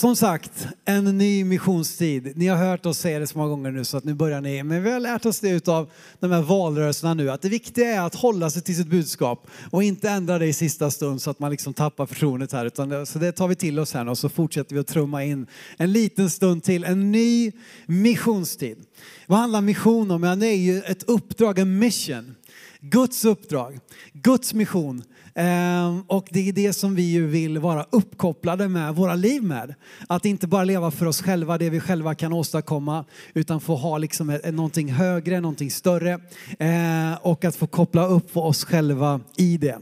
Som 0.00 0.16
sagt, 0.16 0.68
en 0.84 1.18
ny 1.18 1.44
missionstid. 1.44 2.32
Ni 2.36 2.46
har 2.46 2.56
hört 2.56 2.86
oss 2.86 2.98
säga 2.98 3.18
det 3.18 3.26
så 3.26 3.38
många 3.38 3.50
gånger 3.50 3.70
nu 3.70 3.84
så 3.84 3.96
att 3.96 4.04
nu 4.04 4.14
börjar 4.14 4.40
ni. 4.40 4.62
Men 4.62 4.82
vi 4.82 4.90
har 4.90 5.00
lärt 5.00 5.26
oss 5.26 5.40
det 5.40 5.68
av 5.68 5.90
de 6.20 6.30
här 6.30 6.42
valrörelserna 6.42 7.14
nu 7.14 7.30
att 7.30 7.42
det 7.42 7.48
viktiga 7.48 7.94
är 7.94 8.00
att 8.00 8.14
hålla 8.14 8.50
sig 8.50 8.62
till 8.62 8.76
sitt 8.76 8.86
budskap 8.86 9.46
och 9.70 9.82
inte 9.82 10.10
ändra 10.10 10.38
det 10.38 10.46
i 10.46 10.52
sista 10.52 10.90
stund 10.90 11.22
så 11.22 11.30
att 11.30 11.38
man 11.38 11.50
liksom 11.50 11.74
tappar 11.74 12.06
förtroendet 12.06 12.52
här. 12.52 12.66
Utan 12.66 12.88
det, 12.88 13.06
så 13.06 13.18
det 13.18 13.32
tar 13.32 13.48
vi 13.48 13.54
till 13.54 13.78
oss 13.78 13.94
här 13.94 14.04
nu 14.04 14.10
och 14.10 14.18
så 14.18 14.28
fortsätter 14.28 14.74
vi 14.74 14.80
att 14.80 14.86
trumma 14.86 15.24
in 15.24 15.46
en 15.76 15.92
liten 15.92 16.30
stund 16.30 16.62
till. 16.62 16.84
En 16.84 17.12
ny 17.12 17.52
missionstid. 17.86 18.78
Vad 19.26 19.38
handlar 19.38 19.60
mission 19.60 20.10
om? 20.10 20.22
Ja, 20.22 20.36
det 20.36 20.46
är 20.46 20.56
ju 20.56 20.78
ett 20.78 21.02
uppdrag, 21.02 21.58
en 21.58 21.78
mission. 21.78 22.34
Guds 22.80 23.24
uppdrag, 23.24 23.78
Guds 24.12 24.54
mission. 24.54 25.02
Ehm, 25.34 26.02
och 26.06 26.26
det 26.30 26.48
är 26.48 26.52
det 26.52 26.72
som 26.72 26.94
vi 26.94 27.02
ju 27.02 27.26
vill 27.26 27.58
vara 27.58 27.86
uppkopplade 27.90 28.68
med 28.68 28.94
våra 28.94 29.14
liv 29.14 29.42
med. 29.42 29.74
Att 30.08 30.24
inte 30.24 30.46
bara 30.46 30.64
leva 30.64 30.90
för 30.90 31.06
oss 31.06 31.22
själva, 31.22 31.58
det 31.58 31.70
vi 31.70 31.80
själva 31.80 32.14
kan 32.14 32.32
åstadkomma, 32.32 33.04
utan 33.34 33.60
få 33.60 33.76
ha 33.76 33.98
liksom 33.98 34.38
någonting 34.44 34.92
högre, 34.92 35.40
någonting 35.40 35.70
större. 35.70 36.20
Ehm, 36.58 37.14
och 37.22 37.44
att 37.44 37.56
få 37.56 37.66
koppla 37.66 38.06
upp 38.06 38.30
för 38.30 38.40
oss 38.40 38.64
själva 38.64 39.20
i 39.36 39.56
det. 39.56 39.78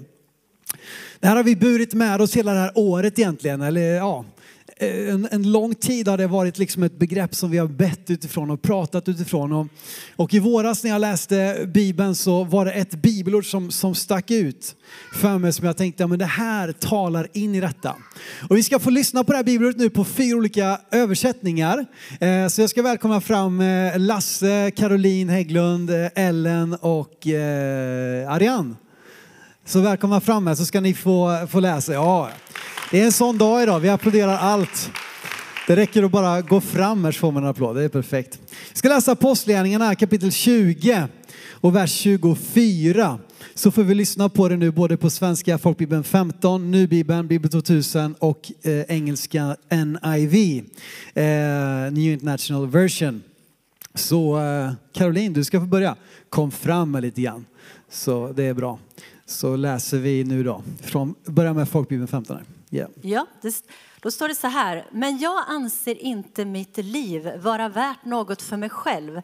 Det 1.21 1.27
här 1.27 1.37
har 1.37 1.45
vi 1.45 1.57
burit 1.57 1.95
med 1.95 2.21
oss 2.21 2.37
hela 2.37 2.53
det 2.53 2.59
här 2.59 2.73
året 2.75 3.19
egentligen, 3.19 3.63
eller 3.63 3.81
ja, 3.81 4.25
Eh, 4.81 5.15
en, 5.15 5.29
en, 5.31 5.53
lång 5.53 5.75
tid 5.75 6.09
har 6.09 6.19
det 6.19 6.27
varit 6.27 6.59
liksom 6.59 6.83
ett 6.83 6.99
begrepp 6.99 7.35
som 7.35 7.51
vi 7.51 7.59
har 7.59 7.67
bett 7.67 8.11
utifrån 8.11 8.51
och 8.51 8.63
pratat 8.63 9.09
utifrån. 9.09 9.53
Och, 9.53 9.67
och 10.17 10.35
i 10.35 10.39
våras 10.39 10.85
när 10.85 10.91
jag 10.91 11.01
läste 11.01 11.67
Bibeln 11.75 12.15
så 12.15 12.45
var 12.45 12.65
det 12.65 12.73
ett 12.73 12.91
bibelord 12.91 13.51
som, 13.51 13.71
som 13.71 13.95
stack 13.95 14.31
ut 14.31 14.77
för 15.15 15.39
mig 15.39 15.53
som 15.53 15.67
jag 15.67 15.77
tänkte, 15.77 16.03
ja, 16.03 16.07
men 16.07 16.19
det 16.19 16.25
här 16.25 16.73
talar 16.73 17.29
in 17.33 17.55
i 17.55 17.61
detta. 17.61 17.95
Och 18.49 18.57
vi 18.57 18.63
ska 18.63 18.79
få 18.79 18.91
lyssna 18.91 19.25
på 19.25 19.33
det 19.33 19.37
här 19.37 19.45
bibelordet 19.45 19.81
nu 19.81 19.91
på 19.91 20.05
fyra 20.05 20.37
olika 20.37 20.81
översättningar. 20.91 21.87
Eh, 22.21 22.49
så 22.49 22.61
jag 22.61 22.71
ska 22.71 22.83
välkomna 22.83 23.21
fram 23.21 23.61
eh, 23.61 23.99
Lasse, 23.99 24.71
Caroline 24.77 25.29
Hägglund, 25.29 25.91
eh, 25.91 26.09
Ellen 26.15 26.75
och 26.75 27.27
eh, 27.27 28.33
Ariane. 28.33 28.75
Så 29.65 29.81
välkomna 29.81 30.21
fram 30.21 30.47
här 30.47 30.55
så 30.55 30.65
ska 30.65 30.81
ni 30.81 30.95
få, 30.95 31.47
få 31.51 31.61
läsa. 31.61 31.93
Ja. 31.93 32.31
Det 32.91 33.01
är 33.01 33.05
en 33.05 33.13
sån 33.13 33.39
dag 33.39 33.63
idag, 33.63 33.81
vi 33.81 33.89
applåderar 33.89 34.37
allt. 34.37 34.91
Det 35.67 35.77
räcker 35.77 36.03
att 36.03 36.11
bara 36.11 36.41
gå 36.41 36.61
fram 36.61 37.05
här 37.05 37.13
så 37.13 37.19
får 37.19 37.33
man 37.33 37.43
en 37.43 37.49
applåd, 37.49 37.77
det 37.77 37.85
är 37.85 37.89
perfekt. 37.89 38.39
Vi 38.73 38.79
ska 38.79 38.89
läsa 38.89 39.13
Apostlagärningarna 39.13 39.95
kapitel 39.95 40.33
20 40.33 41.09
och 41.61 41.77
vers 41.77 41.93
24. 41.93 43.19
Så 43.55 43.71
får 43.71 43.83
vi 43.83 43.95
lyssna 43.95 44.29
på 44.29 44.49
det 44.49 44.57
nu 44.57 44.71
både 44.71 44.97
på 44.97 45.11
svenska 45.11 45.59
folkbibeln 45.59 46.05
15, 46.05 46.71
nybibeln, 46.71 47.27
bibel 47.27 47.51
2000 47.51 48.15
och 48.19 48.53
eh, 48.63 48.83
engelska 48.89 49.57
NIV, 49.71 50.65
eh, 51.15 51.25
New 51.93 52.13
International 52.13 52.67
Version. 52.67 53.23
Så 53.95 54.39
eh, 54.39 54.73
Caroline, 54.93 55.33
du 55.33 55.45
ska 55.45 55.61
få 55.61 55.67
börja. 55.67 55.97
Kom 56.29 56.51
fram 56.51 56.97
lite 56.97 57.21
grann. 57.21 57.45
Så 57.91 58.33
det 58.33 58.45
är 58.45 58.55
bra. 58.55 58.79
Så 59.27 59.57
läser 59.57 59.99
vi 59.99 60.25
nu 60.25 60.43
då. 60.43 60.63
Från, 60.83 61.15
börja 61.27 61.53
med 61.53 61.69
folkbibeln 61.69 62.09
15. 62.09 62.37
Här. 62.37 62.58
Yeah. 62.71 62.91
Ja, 63.03 63.27
det, 63.43 63.65
då 64.01 64.11
står 64.11 64.29
det 64.29 64.35
så 64.35 64.47
här. 64.47 64.87
Men 64.93 65.19
jag 65.19 65.45
anser 65.47 65.95
inte 65.95 66.45
mitt 66.45 66.77
liv 66.77 67.37
vara 67.37 67.69
värt 67.69 68.05
något 68.05 68.43
för 68.43 68.57
mig 68.57 68.71
själv. 68.71 69.23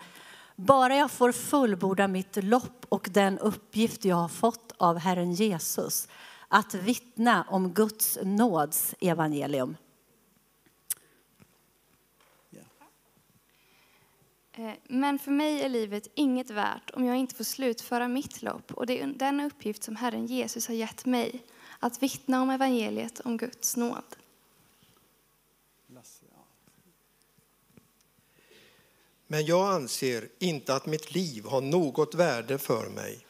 Bara 0.56 0.96
jag 0.96 1.10
får 1.10 1.32
fullborda 1.32 2.08
mitt 2.08 2.44
lopp 2.44 2.86
och 2.88 3.08
den 3.10 3.38
uppgift 3.38 4.04
jag 4.04 4.16
har 4.16 4.28
fått 4.28 4.72
av 4.76 4.98
Herren 4.98 5.32
Jesus. 5.32 6.08
Att 6.48 6.74
vittna 6.74 7.46
om 7.48 7.72
Guds 7.72 8.18
nåds 8.22 8.94
evangelium. 9.00 9.76
Eh, 14.56 14.72
men 14.84 15.18
för 15.18 15.30
mig 15.30 15.62
är 15.62 15.68
livet 15.68 16.08
inget 16.14 16.50
värt 16.50 16.90
om 16.90 17.04
jag 17.04 17.16
inte 17.16 17.34
får 17.34 17.44
slutföra 17.44 18.08
mitt 18.08 18.42
lopp 18.42 18.72
och 18.72 18.86
det 18.86 19.00
är 19.00 19.06
den 19.06 19.40
uppgift 19.40 19.82
som 19.82 19.96
Herren 19.96 20.26
Jesus 20.26 20.68
har 20.68 20.74
gett 20.74 21.06
mig 21.06 21.42
att 21.84 22.02
vittna 22.02 22.42
om 22.42 22.50
evangeliet 22.50 23.20
om 23.20 23.36
Guds 23.36 23.76
nåd. 23.76 24.16
Men 29.26 29.46
jag 29.46 29.74
anser 29.74 30.28
inte 30.38 30.74
att 30.74 30.86
mitt 30.86 31.14
liv 31.14 31.44
har 31.44 31.60
något 31.60 32.14
värde 32.14 32.58
för 32.58 32.88
mig. 32.88 33.26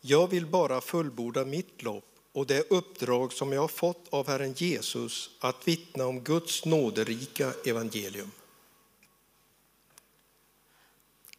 Jag 0.00 0.28
vill 0.28 0.46
bara 0.46 0.80
fullborda 0.80 1.44
mitt 1.44 1.82
lopp 1.82 2.04
och 2.32 2.46
det 2.46 2.70
uppdrag 2.70 3.32
som 3.32 3.52
jag 3.52 3.60
har 3.60 3.68
fått 3.68 4.08
av 4.10 4.28
Herren 4.28 4.52
Jesus 4.52 5.30
att 5.40 5.68
vittna 5.68 6.06
om 6.06 6.20
Guds 6.20 6.64
nåderika 6.64 7.52
evangelium. 7.66 8.30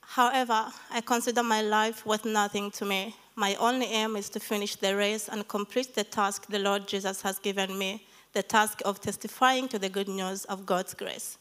However, 0.01 0.65
I 0.97 1.01
consider 1.01 1.43
my 1.43 1.61
life 1.61 2.09
worth 2.09 2.25
nothing 2.25 2.71
to 2.71 2.85
me 2.85 3.11
My 3.41 3.55
only 3.55 3.85
aim 3.85 4.15
is 4.15 4.29
to 4.29 4.39
finish 4.39 4.75
the 4.75 4.95
race 4.95 5.31
and 5.31 5.47
complete 5.47 5.95
the 5.95 6.03
task 6.03 6.45
the 6.47 6.59
Lord 6.59 6.87
Jesus 6.87 7.21
has 7.21 7.39
given 7.39 7.77
me, 7.77 7.99
the 8.33 8.41
task 8.41 8.81
of 8.85 8.99
testifying 8.99 9.67
to 9.67 9.79
the 9.79 9.89
good 9.89 10.07
news 10.07 10.45
of 10.45 10.59
God's 10.65 10.93
grace. 10.93 11.37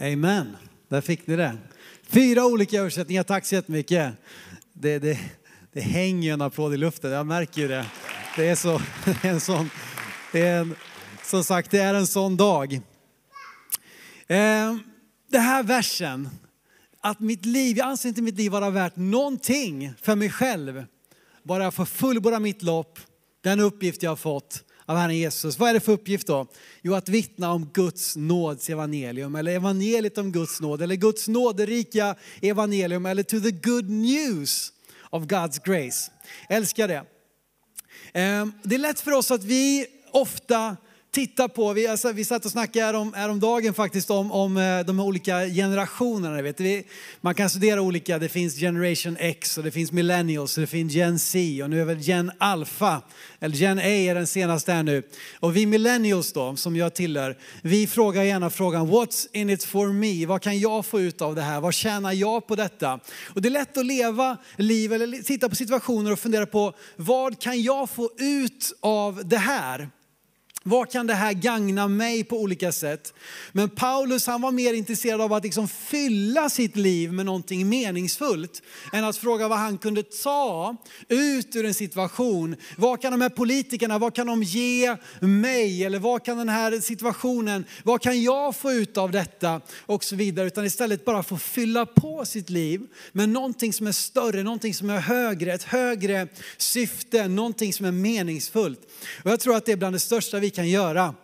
Amen. 0.00 0.56
Där 0.88 1.00
fick 1.00 1.26
ni 1.26 1.36
det. 1.36 1.56
Fyra 2.02 2.46
olika 2.46 2.80
översättningar, 2.80 3.22
tack 3.22 3.46
så 3.46 3.54
jättemycket. 3.54 4.14
Det, 4.72 4.98
det, 4.98 5.18
det 5.72 5.80
hänger 5.80 6.32
en 6.32 6.42
applåd 6.42 6.74
i 6.74 6.76
luften, 6.76 7.10
jag 7.10 7.26
märker 7.26 7.60
ju 7.60 7.68
det. 7.68 7.86
Det 8.36 8.48
är 8.48 8.54
så, 8.54 8.80
en 9.22 9.40
sån, 9.40 9.70
det 10.32 10.40
är 10.40 10.60
en, 10.60 10.76
som 11.22 11.44
sagt, 11.44 11.70
det 11.70 11.78
är 11.78 11.94
en 11.94 12.06
sån 12.06 12.36
dag. 12.36 12.74
Eh, 14.26 14.76
det 15.28 15.38
här 15.38 15.62
versen, 15.62 16.30
att 17.04 17.20
mitt 17.20 17.44
liv, 17.44 17.78
jag 17.78 17.86
anser 17.86 18.08
inte 18.08 18.22
mitt 18.22 18.36
liv 18.36 18.52
vara 18.52 18.70
värt 18.70 18.96
någonting 18.96 19.92
för 20.02 20.14
mig 20.14 20.30
själv. 20.30 20.84
Bara 21.42 21.64
jag 21.64 21.74
får 21.74 21.84
fullborda 21.84 22.38
mitt 22.38 22.62
lopp, 22.62 22.98
den 23.40 23.60
uppgift 23.60 24.02
jag 24.02 24.10
har 24.10 24.16
fått 24.16 24.64
av 24.86 24.96
Herren 24.96 25.16
Jesus. 25.16 25.58
Vad 25.58 25.70
är 25.70 25.74
det 25.74 25.80
för 25.80 25.92
uppgift 25.92 26.26
då? 26.26 26.46
Jo, 26.82 26.94
att 26.94 27.08
vittna 27.08 27.52
om 27.52 27.70
Guds 27.72 28.16
nåds 28.16 28.70
evangelium, 28.70 29.34
eller 29.34 29.52
evangeliet 29.52 30.18
om 30.18 30.32
Guds 30.32 30.60
nåd, 30.60 30.82
eller 30.82 30.94
Guds 30.94 31.28
nåderika 31.28 32.16
evangelium, 32.42 33.06
eller 33.06 33.22
to 33.22 33.40
the 33.40 33.50
good 33.50 33.90
news 33.90 34.72
of 35.10 35.22
God's 35.22 35.60
grace. 35.64 36.10
Jag 36.48 36.56
älskar 36.56 36.88
det. 36.88 37.04
Ehm, 38.12 38.52
det 38.62 38.74
är 38.74 38.78
lätt 38.78 39.00
för 39.00 39.12
oss 39.12 39.30
att 39.30 39.44
vi 39.44 39.86
ofta 40.10 40.76
titta 41.14 41.48
på, 41.48 41.72
vi, 41.72 41.86
alltså, 41.86 42.12
vi 42.12 42.24
satt 42.24 42.44
och 42.44 42.50
snackade 42.50 42.84
härom, 42.84 43.12
häromdagen 43.14 43.74
faktiskt 43.74 44.10
om, 44.10 44.32
om 44.32 44.56
eh, 44.56 44.80
de 44.80 45.00
olika 45.00 45.46
generationerna. 45.46 46.42
Vet 46.42 46.60
vi, 46.60 46.86
man 47.20 47.34
kan 47.34 47.50
studera 47.50 47.80
olika, 47.82 48.18
det 48.18 48.28
finns 48.28 48.56
generation 48.56 49.16
X 49.20 49.58
och 49.58 49.64
det 49.64 49.70
finns 49.70 49.92
millennials 49.92 50.56
och 50.56 50.60
det 50.60 50.66
finns 50.66 50.92
gen 50.92 51.18
Z 51.18 51.38
och 51.64 51.70
nu 51.70 51.80
är 51.80 51.84
väl 51.84 51.98
gen 51.98 52.32
alfa, 52.38 53.02
eller 53.40 53.56
gen 53.56 53.78
A 53.78 53.82
är 53.82 54.14
den 54.14 54.26
senaste 54.26 54.72
här 54.72 54.82
nu. 54.82 55.02
Och 55.40 55.56
vi 55.56 55.66
millennials 55.66 56.32
då, 56.32 56.56
som 56.56 56.76
jag 56.76 56.94
tillhör, 56.94 57.38
vi 57.62 57.86
frågar 57.86 58.22
gärna 58.22 58.50
frågan 58.50 58.90
what's 58.90 59.26
in 59.32 59.50
it 59.50 59.64
for 59.64 59.92
me? 59.92 60.26
Vad 60.26 60.42
kan 60.42 60.58
jag 60.58 60.86
få 60.86 61.00
ut 61.00 61.22
av 61.22 61.34
det 61.34 61.42
här? 61.42 61.60
Vad 61.60 61.74
tjänar 61.74 62.12
jag 62.12 62.46
på 62.46 62.56
detta? 62.56 63.00
Och 63.34 63.42
det 63.42 63.48
är 63.48 63.50
lätt 63.50 63.78
att 63.78 63.86
leva 63.86 64.36
liv 64.56 64.92
eller 64.92 65.22
titta 65.22 65.48
på 65.48 65.56
situationer 65.56 66.12
och 66.12 66.18
fundera 66.18 66.46
på 66.46 66.72
vad 66.96 67.40
kan 67.40 67.62
jag 67.62 67.90
få 67.90 68.10
ut 68.18 68.72
av 68.80 69.22
det 69.24 69.38
här? 69.38 69.90
Vad 70.66 70.90
kan 70.90 71.06
det 71.06 71.14
här 71.14 71.32
gagna 71.32 71.88
mig 71.88 72.24
på 72.24 72.36
olika 72.40 72.72
sätt? 72.72 73.14
Men 73.52 73.68
Paulus 73.68 74.26
han 74.26 74.42
var 74.42 74.52
mer 74.52 74.74
intresserad 74.74 75.20
av 75.20 75.32
att 75.32 75.44
liksom 75.44 75.68
fylla 75.68 76.50
sitt 76.50 76.76
liv 76.76 77.12
med 77.12 77.26
någonting 77.26 77.68
meningsfullt 77.68 78.62
än 78.92 79.04
att 79.04 79.16
fråga 79.16 79.48
vad 79.48 79.58
han 79.58 79.78
kunde 79.78 80.02
ta 80.02 80.76
ut 81.08 81.56
ur 81.56 81.64
en 81.64 81.74
situation. 81.74 82.56
Vad 82.76 83.02
kan 83.02 83.10
de 83.10 83.20
här 83.20 83.28
politikerna, 83.28 83.98
vad 83.98 84.14
kan 84.14 84.26
de 84.26 84.42
ge 84.42 84.96
mig? 85.20 85.84
Eller 85.84 85.98
vad 85.98 86.24
kan 86.24 86.38
den 86.38 86.48
här 86.48 86.80
situationen, 86.80 87.64
vad 87.82 88.00
kan 88.00 88.22
jag 88.22 88.56
få 88.56 88.72
ut 88.72 88.96
av 88.96 89.10
detta? 89.10 89.60
Och 89.86 90.04
så 90.04 90.16
vidare. 90.16 90.46
Utan 90.46 90.64
istället 90.64 91.04
bara 91.04 91.22
få 91.22 91.38
fylla 91.38 91.86
på 91.86 92.24
sitt 92.24 92.50
liv 92.50 92.80
med 93.12 93.28
någonting 93.28 93.72
som 93.72 93.86
är 93.86 93.92
större, 93.92 94.42
någonting 94.42 94.74
som 94.74 94.90
är 94.90 95.00
högre, 95.00 95.52
ett 95.52 95.62
högre 95.62 96.28
syfte, 96.56 97.28
någonting 97.28 97.72
som 97.72 97.86
är 97.86 97.92
meningsfullt. 97.92 98.80
Och 99.24 99.30
jag 99.30 99.40
tror 99.40 99.56
att 99.56 99.66
det 99.66 99.72
är 99.72 99.76
bland 99.76 99.94
det 99.94 100.00
största 100.00 100.38
vi 100.38 100.53
kan 100.54 100.68
göra. 100.68 101.14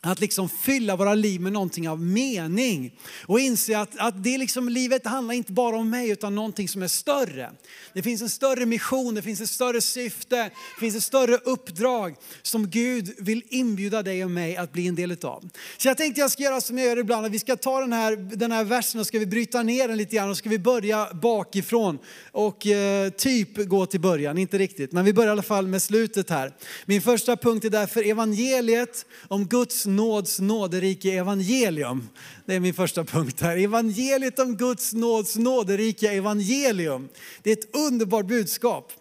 Att 0.00 0.20
liksom 0.20 0.48
fylla 0.48 0.96
våra 0.96 1.14
liv 1.14 1.40
med 1.40 1.52
någonting 1.52 1.88
av 1.88 2.02
mening 2.02 2.94
och 3.26 3.40
inse 3.40 3.78
att, 3.78 3.98
att 3.98 4.24
det 4.24 4.38
liksom, 4.38 4.68
livet 4.68 5.06
handlar 5.06 5.34
inte 5.34 5.52
bara 5.52 5.76
om 5.76 5.90
mig 5.90 6.10
utan 6.10 6.34
någonting 6.34 6.68
som 6.68 6.82
är 6.82 6.88
större. 6.88 7.50
Det 7.92 8.02
finns 8.02 8.22
en 8.22 8.28
större 8.28 8.66
mission, 8.66 9.14
det 9.14 9.22
finns 9.22 9.40
ett 9.40 9.50
större 9.50 9.80
syfte, 9.80 10.36
det 10.36 10.80
finns 10.80 10.96
ett 10.96 11.02
större 11.02 11.36
uppdrag 11.36 12.16
som 12.42 12.70
Gud 12.70 13.14
vill 13.18 13.42
inbjuda 13.48 14.02
dig 14.02 14.24
och 14.24 14.30
mig 14.30 14.56
att 14.56 14.72
bli 14.72 14.86
en 14.86 14.94
del 14.94 15.16
av. 15.22 15.48
Så 15.76 15.88
jag 15.88 15.96
tänkte 15.96 16.20
jag 16.20 16.30
ska 16.30 16.42
göra 16.42 16.60
som 16.60 16.78
jag 16.78 16.86
gör 16.86 16.98
ibland, 16.98 17.26
att 17.26 17.32
vi 17.32 17.38
ska 17.38 17.56
ta 17.56 17.80
den 17.80 17.92
här, 17.92 18.16
den 18.16 18.52
här 18.52 18.64
versen 18.64 19.00
och 19.00 19.06
ska 19.06 19.18
vi 19.18 19.26
bryta 19.26 19.62
ner 19.62 19.88
den 19.88 19.96
lite 19.96 20.16
grann 20.16 20.30
och 20.30 20.36
ska 20.36 20.48
vi 20.48 20.58
börja 20.58 21.08
bakifrån 21.14 21.98
och 22.32 22.66
eh, 22.66 23.10
typ 23.10 23.56
gå 23.56 23.86
till 23.86 24.00
början, 24.00 24.38
inte 24.38 24.58
riktigt, 24.58 24.92
men 24.92 25.04
vi 25.04 25.12
börjar 25.12 25.28
i 25.28 25.32
alla 25.32 25.42
fall 25.42 25.66
med 25.66 25.82
slutet 25.82 26.30
här. 26.30 26.52
Min 26.86 27.02
första 27.02 27.36
punkt 27.36 27.64
är 27.64 27.70
därför 27.70 28.10
evangeliet 28.10 29.06
om 29.28 29.46
Guds 29.46 29.87
nåds 29.88 30.40
nåderike 30.40 31.12
evangelium. 31.12 32.08
Det 32.46 32.54
är 32.54 32.60
min 32.60 32.74
första 32.74 33.04
punkt 33.04 33.40
här. 33.40 33.56
Evangeliet 33.56 34.38
om 34.38 34.56
Guds 34.56 34.92
nåds 34.92 35.36
nåderike 35.36 36.12
evangelium. 36.12 37.08
Det 37.42 37.50
är 37.50 37.56
ett 37.56 37.76
underbart 37.76 38.26
budskap. 38.26 38.92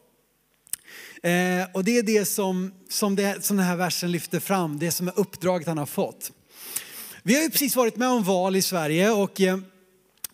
Eh, 1.24 1.68
och 1.74 1.84
det 1.84 1.98
är 1.98 2.04
det 2.04 2.26
som, 2.26 2.74
som, 2.90 3.16
det, 3.16 3.46
som 3.46 3.58
den 3.58 3.66
här 3.66 3.76
versen 3.76 4.12
lyfter 4.12 4.40
fram, 4.40 4.80
det 4.80 4.92
som 4.92 5.08
är 5.08 5.20
uppdraget 5.20 5.68
han 5.68 5.78
har 5.78 5.86
fått. 5.86 6.32
Vi 7.24 7.36
har 7.36 7.44
ju 7.44 7.50
precis 7.50 7.76
varit 7.76 7.96
med 7.96 8.10
om 8.10 8.24
val 8.24 8.56
i 8.56 8.62
Sverige 8.62 9.12
och 9.12 9.42
eh, 9.42 9.58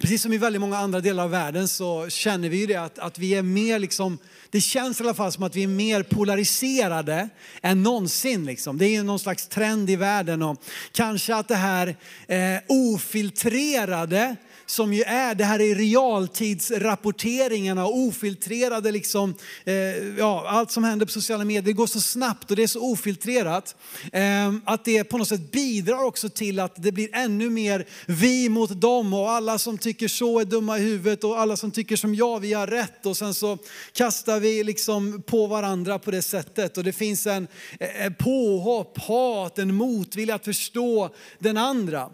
precis 0.03 0.21
som 0.21 0.33
i 0.33 0.37
väldigt 0.37 0.61
många 0.61 0.77
andra 0.77 0.99
delar 0.99 1.23
av 1.23 1.29
världen 1.29 1.67
så 1.67 2.09
känner 2.09 2.49
vi 2.49 2.57
ju 2.57 2.67
det 2.67 2.75
att, 2.75 2.99
att 2.99 3.19
vi 3.19 3.35
är 3.35 3.41
mer 3.41 3.79
liksom, 3.79 4.17
det 4.49 4.61
känns 4.61 5.01
i 5.01 5.03
alla 5.03 5.13
fall 5.13 5.31
som 5.31 5.43
att 5.43 5.55
vi 5.55 5.63
är 5.63 5.67
mer 5.67 6.03
polariserade 6.03 7.29
än 7.61 7.83
någonsin. 7.83 8.45
Liksom. 8.45 8.77
Det 8.77 8.85
är 8.85 8.89
ju 8.89 9.03
någon 9.03 9.19
slags 9.19 9.47
trend 9.47 9.89
i 9.89 9.95
världen 9.95 10.41
och 10.41 10.63
kanske 10.91 11.35
att 11.35 11.47
det 11.47 11.55
här 11.55 11.95
eh, 12.27 12.59
ofiltrerade 12.67 14.35
som 14.73 14.93
ju 14.93 15.03
är, 15.03 15.35
det 15.35 15.43
här 15.43 15.61
är 15.61 15.75
realtidsrapporteringarna 15.75 17.85
och 17.85 17.97
ofiltrerade 17.97 18.91
liksom, 18.91 19.35
eh, 19.65 19.73
ja, 20.17 20.45
allt 20.47 20.71
som 20.71 20.83
händer 20.83 21.05
på 21.05 21.11
sociala 21.11 21.45
medier, 21.45 21.61
det 21.61 21.73
går 21.73 21.87
så 21.87 22.01
snabbt 22.01 22.49
och 22.49 22.55
det 22.57 22.63
är 22.63 22.67
så 22.67 22.91
ofiltrerat. 22.91 23.75
Eh, 24.11 24.53
att 24.65 24.85
det 24.85 25.03
på 25.03 25.17
något 25.17 25.27
sätt 25.27 25.51
bidrar 25.51 26.03
också 26.03 26.29
till 26.29 26.59
att 26.59 26.73
det 26.75 26.91
blir 26.91 27.09
ännu 27.13 27.49
mer 27.49 27.87
vi 28.05 28.49
mot 28.49 28.81
dem 28.81 29.13
och 29.13 29.31
alla 29.31 29.57
som 29.57 29.77
tycker 29.77 30.07
så 30.07 30.39
är 30.39 30.45
dumma 30.45 30.77
i 30.77 30.81
huvudet 30.81 31.23
och 31.23 31.39
alla 31.39 31.57
som 31.57 31.71
tycker 31.71 31.95
som 31.95 32.15
jag, 32.15 32.39
vi 32.39 32.53
har 32.53 32.67
rätt 32.67 33.05
och 33.05 33.17
sen 33.17 33.33
så 33.33 33.57
kastar 33.93 34.39
vi 34.39 34.63
liksom 34.63 35.21
på 35.21 35.47
varandra 35.47 35.99
på 35.99 36.11
det 36.11 36.21
sättet 36.21 36.77
och 36.77 36.83
det 36.83 36.93
finns 36.93 37.27
en 37.27 37.47
eh, 37.79 38.13
påhopp, 38.13 38.97
hat, 38.97 39.59
en 39.59 39.75
motvilja 39.75 40.35
att 40.35 40.45
förstå 40.45 41.09
den 41.39 41.57
andra. 41.57 42.09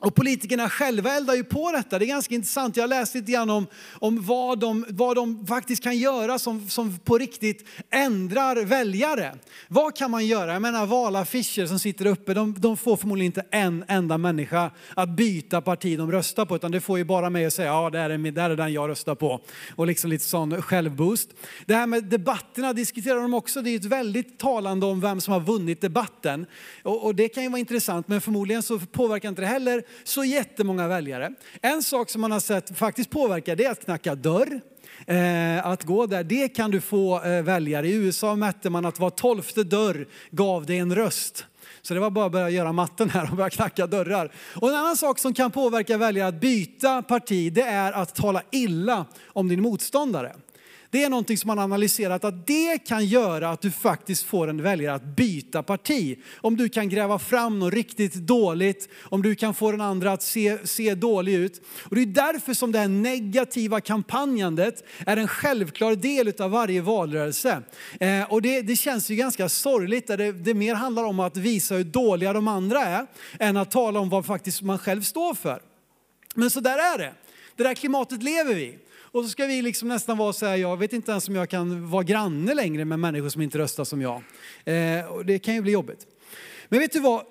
Och 0.00 0.14
politikerna 0.14 0.70
själva 0.70 1.12
eldar 1.12 1.34
ju 1.34 1.44
på 1.44 1.72
detta. 1.72 1.98
Det 1.98 2.04
är 2.04 2.06
ganska 2.06 2.34
intressant. 2.34 2.76
Jag 2.76 2.82
har 2.82 2.88
läst 2.88 3.14
lite 3.14 3.32
grann 3.32 3.50
om, 3.50 3.66
om 3.92 4.22
vad, 4.22 4.58
de, 4.58 4.86
vad 4.88 5.16
de 5.16 5.46
faktiskt 5.46 5.82
kan 5.82 5.98
göra 5.98 6.38
som, 6.38 6.68
som 6.68 6.98
på 6.98 7.18
riktigt 7.18 7.68
ändrar 7.90 8.64
väljare. 8.64 9.34
Vad 9.68 9.96
kan 9.96 10.10
man 10.10 10.26
göra? 10.26 10.52
Jag 10.52 10.62
menar 10.62 10.86
valaffischer 10.86 11.66
som 11.66 11.78
sitter 11.78 12.06
uppe, 12.06 12.34
de, 12.34 12.54
de 12.58 12.76
får 12.76 12.96
förmodligen 12.96 13.26
inte 13.26 13.44
en 13.50 13.84
enda 13.88 14.18
människa 14.18 14.70
att 14.94 15.08
byta 15.08 15.60
parti 15.60 15.98
de 15.98 16.12
röstar 16.12 16.44
på, 16.44 16.56
utan 16.56 16.70
det 16.70 16.80
får 16.80 16.98
ju 16.98 17.04
bara 17.04 17.30
mig 17.30 17.46
att 17.46 17.52
säga 17.52 17.68
ja, 17.68 17.90
det 17.90 17.98
är, 17.98 18.08
det 18.32 18.42
är 18.42 18.56
den 18.56 18.72
jag 18.72 18.90
röstar 18.90 19.14
på. 19.14 19.40
Och 19.76 19.86
liksom 19.86 20.10
lite 20.10 20.24
sån 20.24 20.62
självboost. 20.62 21.30
Det 21.66 21.74
här 21.74 21.86
med 21.86 22.04
debatterna 22.04 22.72
diskuterar 22.72 23.20
de 23.20 23.34
också. 23.34 23.62
Det 23.62 23.70
är 23.70 23.76
ett 23.76 23.84
väldigt 23.84 24.38
talande 24.38 24.86
om 24.86 25.00
vem 25.00 25.20
som 25.20 25.32
har 25.32 25.40
vunnit 25.40 25.80
debatten. 25.80 26.46
Och, 26.82 27.04
och 27.04 27.14
det 27.14 27.28
kan 27.28 27.42
ju 27.42 27.48
vara 27.48 27.60
intressant, 27.60 28.08
men 28.08 28.20
förmodligen 28.20 28.62
så 28.62 28.78
påverkar 28.78 29.28
inte 29.28 29.42
det 29.42 29.46
heller 29.46 29.85
så 30.04 30.24
jättemånga 30.24 30.88
väljare. 30.88 31.32
En 31.62 31.82
sak 31.82 32.10
som 32.10 32.20
man 32.20 32.32
har 32.32 32.40
sett 32.40 32.78
faktiskt 32.78 33.10
påverka 33.10 33.54
det 33.54 33.64
är 33.64 33.70
att 33.70 33.84
knacka 33.84 34.14
dörr. 34.14 34.60
Eh, 35.06 35.66
att 35.66 35.84
gå 35.84 36.06
där, 36.06 36.24
det 36.24 36.48
kan 36.48 36.70
du 36.70 36.80
få 36.80 37.22
eh, 37.22 37.42
väljare. 37.42 37.88
I 37.88 37.94
USA 37.94 38.36
mätte 38.36 38.70
man 38.70 38.86
att 38.86 38.98
var 38.98 39.10
tolfte 39.10 39.64
dörr 39.64 40.06
gav 40.30 40.66
dig 40.66 40.78
en 40.78 40.94
röst. 40.94 41.46
Så 41.82 41.94
det 41.94 42.00
var 42.00 42.10
bara 42.10 42.26
att 42.26 42.32
börja 42.32 42.50
göra 42.50 42.72
matten 42.72 43.10
här 43.10 43.30
och 43.30 43.36
börja 43.36 43.50
knacka 43.50 43.86
dörrar. 43.86 44.32
Och 44.54 44.68
en 44.68 44.74
annan 44.74 44.96
sak 44.96 45.18
som 45.18 45.34
kan 45.34 45.50
påverka 45.50 45.98
väljare 45.98 46.28
att 46.28 46.40
byta 46.40 47.02
parti, 47.02 47.52
det 47.52 47.62
är 47.62 47.92
att 47.92 48.14
tala 48.14 48.42
illa 48.50 49.04
om 49.26 49.48
din 49.48 49.62
motståndare. 49.62 50.36
Det 50.96 51.04
är 51.04 51.10
någonting 51.10 51.38
som 51.38 51.48
man 51.48 51.58
analyserat 51.58 52.24
att 52.24 52.46
det 52.46 52.78
kan 52.78 53.06
göra 53.06 53.50
att 53.50 53.60
du 53.60 53.70
faktiskt 53.70 54.24
får 54.24 54.48
en 54.48 54.62
väljare 54.62 54.94
att 54.94 55.16
byta 55.16 55.62
parti. 55.62 56.18
Om 56.36 56.56
du 56.56 56.68
kan 56.68 56.88
gräva 56.88 57.18
fram 57.18 57.58
något 57.58 57.74
riktigt 57.74 58.14
dåligt, 58.14 58.88
om 59.02 59.22
du 59.22 59.34
kan 59.34 59.54
få 59.54 59.70
den 59.70 59.80
andra 59.80 60.12
att 60.12 60.22
se, 60.22 60.58
se 60.66 60.94
dålig 60.94 61.34
ut. 61.34 61.62
Och 61.82 61.94
det 61.96 62.02
är 62.02 62.06
därför 62.06 62.54
som 62.54 62.72
det 62.72 62.78
här 62.78 62.88
negativa 62.88 63.80
kampanjandet 63.80 64.84
är 65.06 65.16
en 65.16 65.28
självklar 65.28 65.94
del 65.94 66.32
av 66.42 66.50
varje 66.50 66.80
valrörelse. 66.80 67.62
Eh, 68.00 68.32
och 68.32 68.42
det, 68.42 68.62
det, 68.62 68.76
känns 68.76 69.10
ju 69.10 69.16
ganska 69.16 69.48
sorgligt 69.48 70.06
där 70.06 70.16
det, 70.16 70.32
det 70.32 70.54
mer 70.54 70.74
handlar 70.74 71.04
om 71.04 71.20
att 71.20 71.36
visa 71.36 71.74
hur 71.74 71.84
dåliga 71.84 72.32
de 72.32 72.48
andra 72.48 72.80
är 72.80 73.06
än 73.38 73.56
att 73.56 73.70
tala 73.70 74.00
om 74.00 74.08
vad 74.08 74.26
faktiskt 74.26 74.62
man 74.62 74.78
själv 74.78 75.02
står 75.02 75.34
för. 75.34 75.62
Men 76.34 76.50
så 76.50 76.60
där 76.60 76.94
är 76.94 76.98
det. 76.98 77.12
Det 77.56 77.62
där 77.62 77.74
klimatet 77.74 78.22
lever 78.22 78.54
vi 78.54 78.78
och 79.16 79.24
så 79.24 79.30
ska 79.30 79.46
vi 79.46 79.62
liksom 79.62 79.88
nästan 79.88 80.18
vara 80.18 80.32
så 80.32 80.46
här, 80.46 80.56
jag 80.56 80.76
vet 80.76 80.92
inte 80.92 81.10
ens 81.10 81.28
om 81.28 81.34
jag 81.34 81.50
kan 81.50 81.90
vara 81.90 82.02
granne 82.02 82.54
längre 82.54 82.84
med 82.84 82.98
människor 82.98 83.28
som 83.28 83.42
inte 83.42 83.58
röstar 83.58 83.84
som 83.84 84.02
jag. 84.02 84.22
Eh, 84.64 85.06
och 85.06 85.26
det 85.26 85.38
kan 85.38 85.54
ju 85.54 85.62
bli 85.62 85.72
jobbigt. 85.72 86.06
Men 86.68 86.80
vet 86.80 86.92
du 86.92 87.00
vad? 87.00 87.22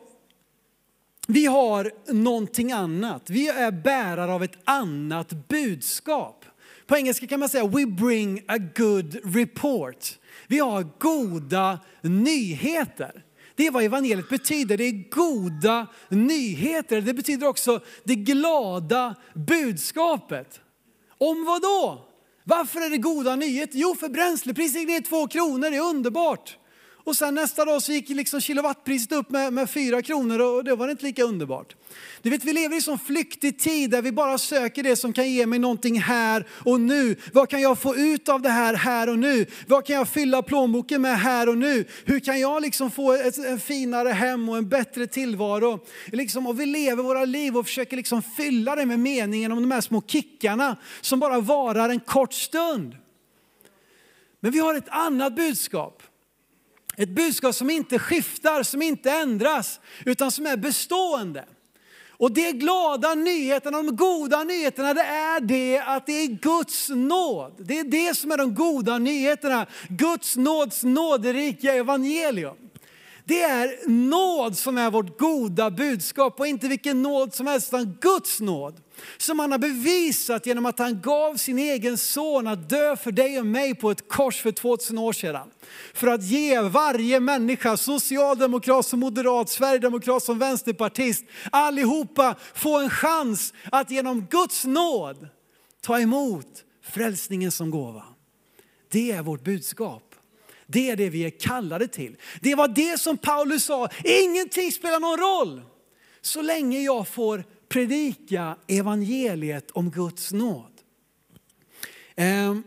Vi 1.28 1.46
har 1.46 1.92
någonting 2.14 2.72
annat. 2.72 3.30
Vi 3.30 3.48
är 3.48 3.72
bärare 3.72 4.34
av 4.34 4.44
ett 4.44 4.58
annat 4.64 5.48
budskap. 5.48 6.46
På 6.88 6.98
engelska 6.98 7.28
kan 7.28 7.40
man 7.40 7.50
säga 7.50 7.68
we 7.68 7.86
bring 7.86 8.44
a 8.48 8.58
good 8.76 9.36
report. 9.36 10.20
Vi 10.48 10.60
har 10.60 10.88
goda 11.00 11.80
nyheter. 12.02 13.24
Det 13.56 13.68
är 13.68 13.72
vad 13.72 13.84
evangeliet 13.84 14.30
betyder. 14.30 14.78
Det 14.78 14.84
är 14.84 15.10
goda 15.10 15.88
nyheter. 16.10 17.02
Det 17.02 17.14
betyder 17.14 17.48
också 17.48 17.80
det 18.04 18.16
glada 18.16 19.16
budskapet. 19.34 20.62
Om 21.18 21.46
vad 21.46 21.62
då? 21.62 22.06
Varför 22.44 22.82
är 22.82 22.90
det 22.90 22.98
goda 22.98 23.36
nyheter? 23.36 23.78
Jo, 23.78 23.96
för 23.96 24.10
bränslepriset 24.10 24.80
gick 24.80 24.90
ner 24.90 25.02
två 25.02 25.28
kronor, 25.28 25.70
det 25.70 25.78
är 25.78 25.90
underbart. 25.90 26.58
Och 27.06 27.16
sen 27.16 27.36
nästa 27.36 27.66
dag 27.66 27.82
så 27.82 27.92
gick 27.92 28.10
liksom 28.10 28.42
kilowattpriset 28.42 29.12
upp 29.12 29.30
med, 29.30 29.54
med 29.54 29.70
fyra 29.70 30.02
kronor 30.02 30.42
och 30.42 30.64
det 30.64 30.76
var 30.76 30.90
inte 30.90 31.06
lika 31.06 31.24
underbart. 31.24 31.76
Du 32.22 32.30
vet, 32.30 32.44
vi 32.44 32.54
lever 32.54 32.74
i 32.74 32.76
en 32.76 32.82
sån 32.82 33.00
flyktig 33.00 33.60
tid 33.60 33.90
där 33.90 34.02
vi 34.02 34.12
bara 34.12 34.38
söker 34.38 34.84
det 34.84 34.96
som 34.96 35.14
kan 35.14 35.32
ge 35.32 35.46
mig 35.46 35.60
någonting 35.60 36.00
här 36.00 36.48
och 36.52 36.82
nu. 36.82 37.16
Vad 37.34 37.50
kan 37.50 37.62
jag 37.62 37.80
få 37.80 37.96
ut 37.96 38.30
av 38.30 38.42
det 38.42 38.50
här 38.50 38.74
här 38.74 39.10
och 39.10 39.20
nu? 39.20 39.46
Vad 39.68 39.86
kan 39.86 39.96
jag 39.96 40.10
fylla 40.10 40.42
plånboken 40.42 41.02
med 41.02 41.20
här 41.20 41.50
och 41.50 41.58
nu? 41.58 41.86
Hur 42.06 42.20
kan 42.20 42.40
jag 42.40 42.62
liksom 42.62 42.92
få 42.92 43.14
ett 43.14 43.38
en 43.38 43.60
finare 43.60 44.10
hem 44.10 44.50
och 44.50 44.58
en 44.58 44.70
bättre 44.70 45.08
tillvaro? 45.08 45.80
Liksom, 46.06 46.48
och 46.48 46.60
vi 46.60 46.66
lever 46.66 47.04
våra 47.04 47.26
liv 47.26 47.58
och 47.58 47.66
försöker 47.66 47.98
liksom 47.98 48.22
fylla 48.22 48.76
det 48.76 48.86
med 48.86 49.00
meningen 49.00 49.52
om 49.52 49.62
de 49.62 49.72
här 49.72 49.82
små 49.82 50.02
kickarna 50.02 50.78
som 51.02 51.20
bara 51.20 51.40
varar 51.40 51.90
en 51.90 52.00
kort 52.00 52.34
stund. 52.34 52.96
Men 54.40 54.52
vi 54.52 54.60
har 54.60 54.76
ett 54.76 54.90
annat 54.90 55.36
budskap. 55.36 55.95
Ett 56.98 57.10
budskap 57.10 57.56
som 57.56 57.70
inte 57.70 58.00
skiftar, 58.00 58.64
som 58.64 58.82
inte 58.82 59.12
ändras, 59.12 59.80
utan 60.06 60.32
som 60.32 60.46
är 60.46 60.58
bestående. 60.58 61.46
Och 62.18 62.32
det 62.32 62.52
glada 62.52 63.16
nyheterna, 63.16 63.78
de 63.78 63.96
goda 63.96 64.44
nyheterna, 64.44 64.94
det 64.94 65.02
är 65.02 65.40
det 65.40 65.80
att 65.80 66.06
det 66.06 66.14
är 66.14 66.28
Guds 66.28 66.90
nåd. 66.90 67.54
Det 67.58 67.80
är 67.80 67.84
det 67.84 68.18
som 68.18 68.32
är 68.32 68.38
de 68.38 68.56
goda 68.56 68.98
nyheterna. 68.98 69.66
Guds 69.90 70.36
nåds 70.36 70.84
nåderika 70.84 71.74
evangelium. 71.74 72.56
Det 73.26 73.42
är 73.42 73.90
nåd 73.90 74.58
som 74.58 74.78
är 74.78 74.92
vårt 74.92 75.20
goda 75.20 75.72
budskap 75.72 76.40
och 76.40 76.48
inte 76.48 76.68
vilken 76.68 77.02
nåd 77.02 77.34
som 77.34 77.48
helst 77.48 77.68
utan 77.68 77.98
Guds 78.02 78.40
nåd. 78.40 78.82
Som 79.18 79.40
han 79.40 79.52
har 79.52 79.60
bevisat 79.60 80.46
genom 80.46 80.66
att 80.66 80.80
han 80.80 81.02
gav 81.02 81.36
sin 81.36 81.60
egen 81.60 81.98
son 81.98 82.48
att 82.48 82.70
dö 82.70 82.96
för 82.96 83.12
dig 83.12 83.40
och 83.40 83.46
mig 83.46 83.76
på 83.76 83.92
ett 83.92 84.08
kors 84.08 84.42
för 84.42 84.52
2000 84.52 84.98
år 84.98 85.14
sedan. 85.14 85.52
För 85.94 86.08
att 86.08 86.24
ge 86.24 86.62
varje 86.62 87.20
människa, 87.20 87.78
socialdemokrat 87.78 88.86
som 88.86 89.00
moderat, 89.00 89.50
sverigedemokrat 89.50 90.24
som 90.24 90.40
vänsterpartist, 90.40 91.26
allihopa 91.52 92.36
få 92.54 92.80
en 92.80 92.90
chans 92.90 93.54
att 93.72 93.92
genom 93.92 94.26
Guds 94.26 94.66
nåd 94.66 95.28
ta 95.82 96.00
emot 96.00 96.64
frälsningen 96.84 97.52
som 97.52 97.72
gåva. 97.72 98.04
Det 98.92 99.12
är 99.12 99.22
vårt 99.22 99.44
budskap. 99.44 100.16
Det 100.68 100.90
är 100.90 100.96
det 100.96 101.10
vi 101.10 101.26
är 101.26 101.30
kallade 101.30 101.88
till. 101.88 102.18
Det 102.42 102.56
var 102.56 102.68
det 102.68 103.00
som 103.00 103.18
Paulus 103.18 103.64
sa, 103.64 103.90
ingenting 104.04 104.72
spelar 104.72 105.00
någon 105.00 105.20
roll 105.20 105.62
så 106.22 106.42
länge 106.42 106.80
jag 106.80 107.08
får 107.08 107.44
predika 107.76 108.56
evangeliet 108.68 109.72
om 109.72 109.92
Guds 109.92 110.32
nåd. 110.32 110.72
Ehm, 112.16 112.64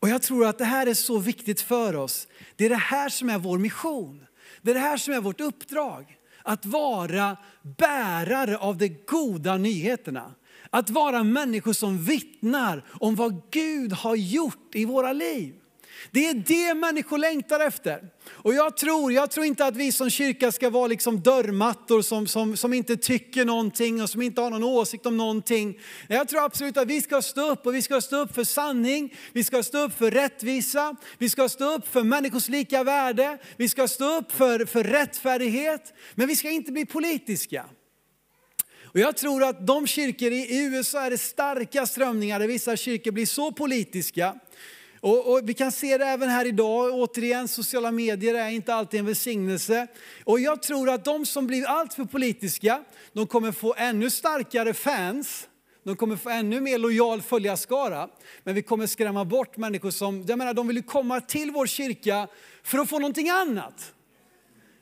och 0.00 0.08
jag 0.08 0.22
tror 0.22 0.46
att 0.46 0.58
det 0.58 0.64
här 0.64 0.86
är 0.86 0.94
så 0.94 1.18
viktigt 1.18 1.60
för 1.60 1.96
oss. 1.96 2.28
Det 2.56 2.64
är 2.64 2.68
det 2.68 2.76
här 2.76 3.08
som 3.08 3.30
är 3.30 3.38
vår 3.38 3.58
mission. 3.58 4.26
Det 4.62 4.70
är 4.70 4.74
det 4.74 4.80
här 4.80 4.96
som 4.96 5.14
är 5.14 5.20
vårt 5.20 5.40
uppdrag. 5.40 6.16
Att 6.42 6.66
vara 6.66 7.36
bärare 7.62 8.58
av 8.58 8.76
de 8.76 8.88
goda 8.88 9.56
nyheterna. 9.56 10.34
Att 10.70 10.90
vara 10.90 11.22
människor 11.22 11.72
som 11.72 11.98
vittnar 11.98 12.84
om 12.88 13.14
vad 13.14 13.42
Gud 13.50 13.92
har 13.92 14.16
gjort 14.16 14.74
i 14.74 14.84
våra 14.84 15.12
liv. 15.12 15.54
Det 16.10 16.28
är 16.28 16.34
det 16.34 16.74
människor 16.74 17.18
längtar 17.18 17.60
efter. 17.60 18.00
Och 18.28 18.54
jag 18.54 18.76
tror, 18.76 19.12
jag 19.12 19.30
tror 19.30 19.46
inte 19.46 19.66
att 19.66 19.76
vi 19.76 19.92
som 19.92 20.10
kyrka 20.10 20.52
ska 20.52 20.70
vara 20.70 20.86
liksom 20.86 21.22
dörrmattor 21.22 22.02
som, 22.02 22.26
som, 22.26 22.56
som 22.56 22.72
inte 22.72 22.96
tycker 22.96 23.44
någonting 23.44 24.02
och 24.02 24.10
som 24.10 24.22
inte 24.22 24.40
har 24.40 24.50
någon 24.50 24.64
åsikt 24.64 25.06
om 25.06 25.16
någonting. 25.16 25.78
Jag 26.08 26.28
tror 26.28 26.44
absolut 26.44 26.76
att 26.76 26.88
vi 26.88 27.02
ska 27.02 27.22
stå 27.22 27.50
upp 27.50 27.66
och 27.66 27.74
vi 27.74 27.82
ska 27.82 28.00
stå 28.00 28.16
upp 28.16 28.34
för 28.34 28.44
sanning, 28.44 29.14
vi 29.32 29.44
ska 29.44 29.62
stå 29.62 29.78
upp 29.78 29.98
för 29.98 30.10
rättvisa, 30.10 30.96
vi 31.18 31.28
ska 31.28 31.48
stå 31.48 31.74
upp 31.74 31.88
för 31.88 32.02
människors 32.02 32.48
lika 32.48 32.84
värde, 32.84 33.38
vi 33.56 33.68
ska 33.68 33.88
stå 33.88 34.18
upp 34.18 34.32
för, 34.32 34.64
för 34.64 34.84
rättfärdighet. 34.84 35.94
Men 36.14 36.28
vi 36.28 36.36
ska 36.36 36.50
inte 36.50 36.72
bli 36.72 36.86
politiska. 36.86 37.64
Och 38.92 39.00
jag 39.00 39.16
tror 39.16 39.44
att 39.44 39.66
de 39.66 39.86
kyrkor 39.86 40.32
i 40.32 40.64
USA 40.64 41.00
är 41.00 41.10
det 41.10 41.18
starka 41.18 41.86
strömningar 41.86 42.40
där 42.40 42.46
vissa 42.46 42.76
kyrkor 42.76 43.12
blir 43.12 43.26
så 43.26 43.52
politiska 43.52 44.34
och, 45.00 45.32
och, 45.32 45.40
vi 45.48 45.54
kan 45.54 45.72
se 45.72 45.98
det 45.98 46.04
även 46.04 46.28
här 46.28 46.46
idag, 46.46 46.94
återigen, 46.94 47.48
sociala 47.48 47.90
medier 47.90 48.34
är 48.34 48.48
inte 48.48 48.74
alltid 48.74 49.00
en 49.00 49.06
välsignelse. 49.06 49.86
Och 50.24 50.40
jag 50.40 50.62
tror 50.62 50.90
att 50.90 51.04
de 51.04 51.26
som 51.26 51.46
blir 51.46 51.66
alltför 51.66 52.04
politiska, 52.04 52.84
de 53.12 53.26
kommer 53.26 53.52
få 53.52 53.74
ännu 53.76 54.10
starkare 54.10 54.74
fans, 54.74 55.48
de 55.84 55.96
kommer 55.96 56.16
få 56.16 56.30
ännu 56.30 56.60
mer 56.60 56.78
lojal 56.78 57.22
följarskara. 57.22 58.08
Men 58.44 58.54
vi 58.54 58.62
kommer 58.62 58.86
skrämma 58.86 59.24
bort 59.24 59.56
människor 59.56 59.90
som, 59.90 60.24
jag 60.28 60.38
menar 60.38 60.54
de 60.54 60.66
vill 60.66 60.76
ju 60.76 60.82
komma 60.82 61.20
till 61.20 61.50
vår 61.50 61.66
kyrka 61.66 62.28
för 62.62 62.78
att 62.78 62.88
få 62.88 62.98
någonting 62.98 63.30
annat. 63.30 63.94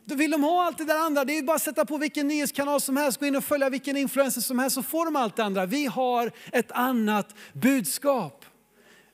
Då 0.04 0.14
vill 0.14 0.30
de 0.30 0.42
ha 0.42 0.64
allt 0.64 0.78
det 0.78 0.84
där 0.84 0.98
andra. 0.98 1.24
Det 1.24 1.38
är 1.38 1.42
bara 1.42 1.56
att 1.56 1.62
sätta 1.62 1.84
på 1.84 1.98
vilken 1.98 2.28
nyhetskanal 2.28 2.80
som 2.80 2.96
helst, 2.96 3.20
gå 3.20 3.26
in 3.26 3.36
och 3.36 3.44
följa 3.44 3.68
vilken 3.68 3.96
influencer 3.96 4.40
som 4.40 4.58
helst 4.58 4.74
så 4.74 4.82
får 4.82 5.04
de 5.04 5.16
allt 5.16 5.36
det 5.36 5.44
andra. 5.44 5.66
Vi 5.66 5.86
har 5.86 6.32
ett 6.52 6.72
annat 6.72 7.34
budskap 7.52 8.37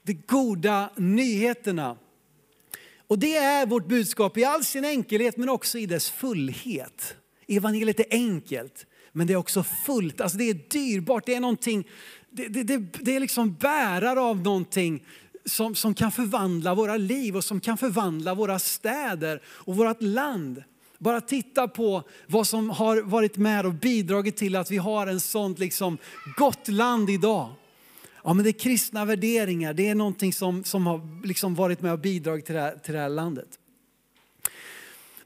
de 0.04 0.14
goda 0.14 0.90
nyheterna. 0.96 1.96
Och 3.06 3.18
det 3.18 3.36
är 3.36 3.66
vårt 3.66 3.86
budskap 3.86 4.38
i 4.38 4.44
all 4.44 4.64
sin 4.64 4.84
enkelhet 4.84 5.36
men 5.36 5.48
också 5.48 5.78
i 5.78 5.86
dess 5.86 6.10
fullhet. 6.10 7.16
Evangeliet 7.48 8.00
är 8.00 8.06
enkelt 8.10 8.86
men 9.16 9.26
det 9.26 9.32
är 9.32 9.36
också 9.36 9.62
fullt, 9.86 10.20
alltså 10.20 10.38
det 10.38 10.50
är 10.50 10.54
dyrbart, 10.54 11.26
det 11.26 11.34
är 11.34 11.40
någonting, 11.40 11.88
det, 12.30 12.48
det, 12.48 12.62
det, 12.62 12.78
det 12.78 13.16
är 13.16 13.20
liksom 13.20 13.54
bärare 13.54 14.20
av 14.20 14.42
någonting 14.42 15.06
som, 15.44 15.74
som 15.74 15.94
kan 15.94 16.12
förvandla 16.12 16.74
våra 16.74 16.96
liv 16.96 17.36
och 17.36 17.44
som 17.44 17.60
kan 17.60 17.78
förvandla 17.78 18.34
våra 18.34 18.58
städer 18.58 19.42
och 19.46 19.76
vårt 19.76 20.02
land. 20.02 20.62
Bara 20.98 21.20
titta 21.20 21.68
på 21.68 22.02
vad 22.26 22.46
som 22.46 22.70
har 22.70 23.02
varit 23.02 23.36
med 23.36 23.66
och 23.66 23.74
bidragit 23.74 24.36
till 24.36 24.56
att 24.56 24.70
vi 24.70 24.76
har 24.76 25.06
en 25.06 25.20
sånt 25.20 25.58
liksom 25.58 25.98
gott 26.36 26.68
land 26.68 27.10
idag. 27.10 27.50
Ja, 28.24 28.34
men 28.34 28.44
det 28.44 28.50
är 28.50 28.58
kristna 28.58 29.04
värderingar, 29.04 29.74
det 29.74 29.88
är 29.88 29.94
någonting 29.94 30.32
som, 30.32 30.64
som 30.64 30.86
har 30.86 31.26
liksom 31.26 31.54
varit 31.54 31.82
med 31.82 31.92
och 31.92 31.98
bidragit 31.98 32.46
till 32.46 32.54
det, 32.54 32.60
här, 32.60 32.76
till 32.76 32.94
det 32.94 33.00
här 33.00 33.08
landet. 33.08 33.48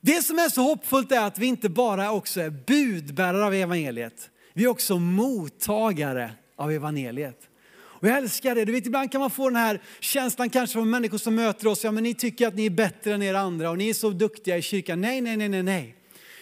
Det 0.01 0.23
som 0.23 0.39
är 0.39 0.49
så 0.49 0.63
hoppfullt 0.63 1.13
är 1.13 1.21
att 1.21 1.39
vi 1.39 1.47
inte 1.47 1.69
bara 1.69 2.13
också 2.13 2.41
är 2.41 2.51
budbärare 2.51 3.45
av 3.45 3.55
evangeliet, 3.55 4.31
vi 4.55 4.65
är 4.65 4.69
också 4.69 4.99
mottagare 4.99 6.31
av 6.57 6.73
evangeliet. 6.73 7.49
Och 8.01 8.09
jag 8.09 8.19
älskar 8.19 8.55
det. 8.55 8.65
Du 8.65 8.73
vet, 8.73 8.87
ibland 8.87 9.13
kan 9.13 9.21
man 9.21 9.31
få 9.31 9.49
den 9.49 9.57
här 9.57 9.81
känslan 10.01 10.51
kanske 10.51 10.73
från 10.73 10.91
människor 10.91 11.19
som 11.19 11.35
möter 11.35 11.67
oss. 11.67 11.85
Ja, 11.85 11.91
men 11.91 12.03
ni 12.03 12.15
tycker 12.15 12.49
att 12.49 12.55
ni 12.55 12.67
är 12.67 12.71
bättre 12.71 13.15
än 13.15 13.23
er 13.23 13.35
andra 13.35 13.71
och 13.71 13.79
ni 13.79 13.89
är 13.89 13.95
så 13.95 14.11
duktiga 14.11 14.57
i 14.57 14.63
kyrkan. 14.63 15.01
Nej, 15.01 15.21
nej, 15.21 15.37
nej, 15.37 15.49
nej, 15.49 15.63
nej. 15.63 15.95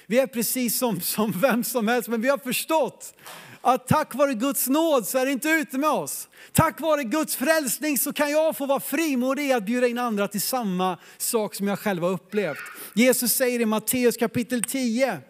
Vi 0.06 0.18
är 0.18 0.26
precis 0.26 0.78
som, 0.78 1.00
som 1.00 1.32
vem 1.40 1.64
som 1.64 1.88
helst, 1.88 2.08
men 2.08 2.20
vi 2.20 2.28
har 2.28 2.38
förstått 2.38 3.14
att 3.66 3.88
tack 3.88 4.14
vare 4.14 4.34
Guds 4.34 4.68
nåd 4.68 5.06
så 5.06 5.18
är 5.18 5.26
det 5.26 5.32
inte 5.32 5.48
ute 5.48 5.78
med 5.78 5.90
oss. 5.90 6.28
Tack 6.52 6.80
vare 6.80 7.04
Guds 7.04 7.36
frälsning 7.36 7.98
så 7.98 8.12
kan 8.12 8.30
jag 8.30 8.56
få 8.56 8.66
vara 8.66 8.80
frimodig 8.80 9.52
att 9.52 9.66
bjuda 9.66 9.86
in 9.86 9.98
andra 9.98 10.28
till 10.28 10.40
samma 10.40 10.98
sak 11.18 11.54
som 11.54 11.68
jag 11.68 11.78
själv 11.78 12.02
har 12.02 12.10
upplevt. 12.10 12.58
Jesus 12.94 13.32
säger 13.32 13.60
i 13.60 13.66
Matteus 13.66 14.16
kapitel 14.16 14.62
10, 14.62 15.20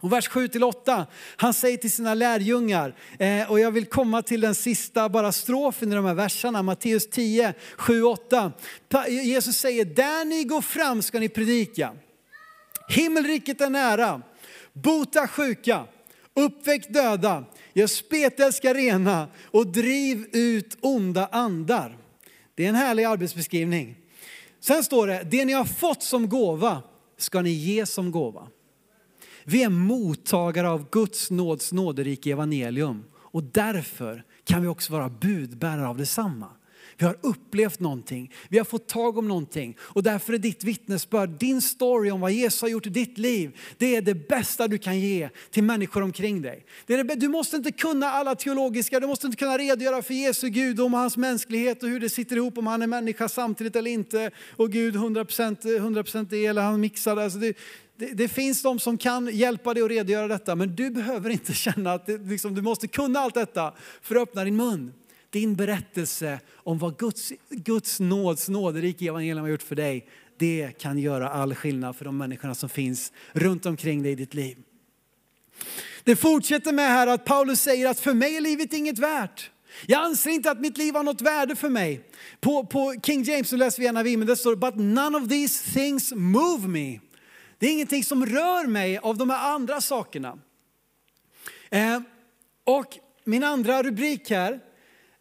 och 0.00 0.12
vers 0.12 0.28
7-8, 0.28 1.06
han 1.36 1.54
säger 1.54 1.76
till 1.76 1.92
sina 1.92 2.14
lärjungar, 2.14 2.94
eh, 3.18 3.50
och 3.50 3.60
jag 3.60 3.70
vill 3.70 3.86
komma 3.86 4.22
till 4.22 4.40
den 4.40 4.54
sista 4.54 5.08
bara 5.08 5.32
strofen 5.32 5.92
i 5.92 5.94
de 5.94 6.04
här 6.04 6.14
verserna, 6.14 6.62
Matteus 6.62 7.10
10, 7.10 7.54
7-8. 7.78 8.52
Jesus 9.10 9.56
säger, 9.56 9.84
där 9.84 10.24
ni 10.24 10.44
går 10.44 10.60
fram 10.60 11.02
ska 11.02 11.20
ni 11.20 11.28
predika. 11.28 11.92
Himmelriket 12.88 13.60
är 13.60 13.70
nära, 13.70 14.22
bota 14.72 15.28
sjuka, 15.28 15.84
uppväck 16.34 16.88
döda, 16.88 17.44
Gör 17.72 17.86
spetälska 17.86 18.74
rena 18.74 19.28
och 19.44 19.66
driv 19.66 20.26
ut 20.32 20.78
onda 20.80 21.26
andar. 21.26 21.98
Det 22.54 22.64
är 22.64 22.68
en 22.68 22.74
härlig 22.74 23.04
arbetsbeskrivning. 23.04 23.96
Sen 24.60 24.84
står 24.84 25.06
det, 25.06 25.26
det 25.30 25.44
ni 25.44 25.52
har 25.52 25.64
fått 25.64 26.02
som 26.02 26.28
gåva 26.28 26.82
ska 27.16 27.40
ni 27.40 27.50
ge 27.50 27.86
som 27.86 28.10
gåva. 28.10 28.48
Vi 29.44 29.62
är 29.62 29.68
mottagare 29.68 30.70
av 30.70 30.90
Guds 30.90 31.30
nåds 31.30 31.72
nåderike 31.72 32.30
evangelium 32.30 33.04
och 33.14 33.42
därför 33.42 34.24
kan 34.44 34.62
vi 34.62 34.68
också 34.68 34.92
vara 34.92 35.08
budbärare 35.08 35.88
av 35.88 35.96
detsamma. 35.96 36.50
Vi 36.98 37.06
har 37.06 37.16
upplevt 37.20 37.80
någonting, 37.80 38.32
vi 38.48 38.58
har 38.58 38.64
fått 38.64 38.88
tag 38.88 39.18
om 39.18 39.28
någonting 39.28 39.76
och 39.80 40.02
därför 40.02 40.32
är 40.32 40.38
ditt 40.38 40.64
vittnesbörd, 40.64 41.30
din 41.30 41.62
story 41.62 42.10
om 42.10 42.20
vad 42.20 42.32
Jesus 42.32 42.62
har 42.62 42.68
gjort 42.68 42.86
i 42.86 42.90
ditt 42.90 43.18
liv, 43.18 43.56
det 43.78 43.96
är 43.96 44.02
det 44.02 44.28
bästa 44.28 44.68
du 44.68 44.78
kan 44.78 45.00
ge 45.00 45.28
till 45.50 45.62
människor 45.62 46.02
omkring 46.02 46.42
dig. 46.42 46.64
Det 46.86 46.94
är 46.94 47.04
det, 47.04 47.14
du 47.14 47.28
måste 47.28 47.56
inte 47.56 47.72
kunna 47.72 48.06
alla 48.06 48.34
teologiska, 48.34 49.00
du 49.00 49.06
måste 49.06 49.26
inte 49.26 49.36
kunna 49.36 49.58
redogöra 49.58 50.02
för 50.02 50.14
Jesu 50.14 50.48
gudom 50.48 50.94
och 50.94 51.00
hans 51.00 51.16
mänsklighet 51.16 51.82
och 51.82 51.88
hur 51.88 52.00
det 52.00 52.08
sitter 52.08 52.36
ihop 52.36 52.58
om 52.58 52.66
han 52.66 52.82
är 52.82 52.86
människa 52.86 53.28
samtidigt 53.28 53.76
eller 53.76 53.90
inte 53.90 54.30
och 54.56 54.72
Gud 54.72 54.96
100%, 54.96 55.62
100% 55.62 56.32
eh, 56.32 56.40
är 56.40 56.50
eller 56.50 56.62
han 56.62 56.80
mixar. 56.80 57.16
Alltså 57.16 57.38
det, 57.38 57.56
det, 57.96 58.06
det, 58.06 58.28
finns 58.28 58.62
de 58.62 58.78
som 58.78 58.98
kan 58.98 59.28
hjälpa 59.32 59.74
dig 59.74 59.82
att 59.82 59.90
redogöra 59.90 60.28
detta, 60.28 60.54
men 60.54 60.76
du 60.76 60.90
behöver 60.90 61.30
inte 61.30 61.52
känna 61.52 61.92
att 61.92 62.06
det, 62.06 62.18
liksom, 62.18 62.54
du 62.54 62.62
måste 62.62 62.88
kunna 62.88 63.18
allt 63.18 63.34
detta 63.34 63.74
för 64.02 64.16
att 64.16 64.22
öppna 64.22 64.44
din 64.44 64.56
mun 64.56 64.92
din 65.30 65.54
berättelse 65.54 66.40
om 66.54 66.78
vad 66.78 66.98
Guds, 66.98 67.32
Guds 67.50 68.00
nåds 68.00 68.48
nåderike 68.48 69.06
evangelium 69.06 69.42
har 69.42 69.48
gjort 69.48 69.62
för 69.62 69.76
dig, 69.76 70.08
det 70.38 70.78
kan 70.78 70.98
göra 70.98 71.28
all 71.28 71.54
skillnad 71.54 71.96
för 71.96 72.04
de 72.04 72.18
människorna 72.18 72.54
som 72.54 72.68
finns 72.68 73.12
runt 73.32 73.66
omkring 73.66 74.02
dig 74.02 74.12
i 74.12 74.14
ditt 74.14 74.34
liv. 74.34 74.58
Det 76.04 76.16
fortsätter 76.16 76.72
med 76.72 76.88
här 76.88 77.06
att 77.06 77.24
Paulus 77.24 77.60
säger 77.60 77.88
att 77.88 78.00
för 78.00 78.14
mig 78.14 78.36
är 78.36 78.40
livet 78.40 78.72
inget 78.72 78.98
värt. 78.98 79.50
Jag 79.86 80.04
anser 80.04 80.30
inte 80.30 80.50
att 80.50 80.60
mitt 80.60 80.78
liv 80.78 80.94
har 80.94 81.02
något 81.02 81.20
värde 81.20 81.56
för 81.56 81.68
mig. 81.68 82.00
På, 82.40 82.66
på 82.66 82.94
King 83.06 83.22
James 83.22 83.48
så 83.48 83.56
läser 83.56 83.78
vi 83.78 83.84
gärna 83.84 84.02
vi, 84.02 84.16
men 84.16 84.26
det 84.26 84.36
står 84.36 84.56
but 84.56 84.76
none 84.76 85.18
of 85.18 85.28
these 85.28 85.72
things 85.72 86.12
move 86.12 86.68
me. 86.68 87.00
Det 87.58 87.66
är 87.66 87.72
ingenting 87.72 88.04
som 88.04 88.26
rör 88.26 88.66
mig 88.66 88.98
av 88.98 89.16
de 89.16 89.30
här 89.30 89.54
andra 89.54 89.80
sakerna. 89.80 90.38
Eh, 91.70 92.00
och 92.64 92.98
min 93.24 93.44
andra 93.44 93.82
rubrik 93.82 94.30
här, 94.30 94.60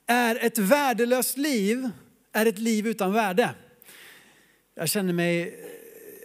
är 0.07 0.45
ett 0.45 0.57
värdelöst 0.57 1.37
liv 1.37 1.89
är 2.33 2.45
ett 2.45 2.59
liv 2.59 2.87
utan 2.87 3.13
värde. 3.13 3.49
Jag 4.75 4.89
känner 4.89 5.13
mig, 5.13 5.59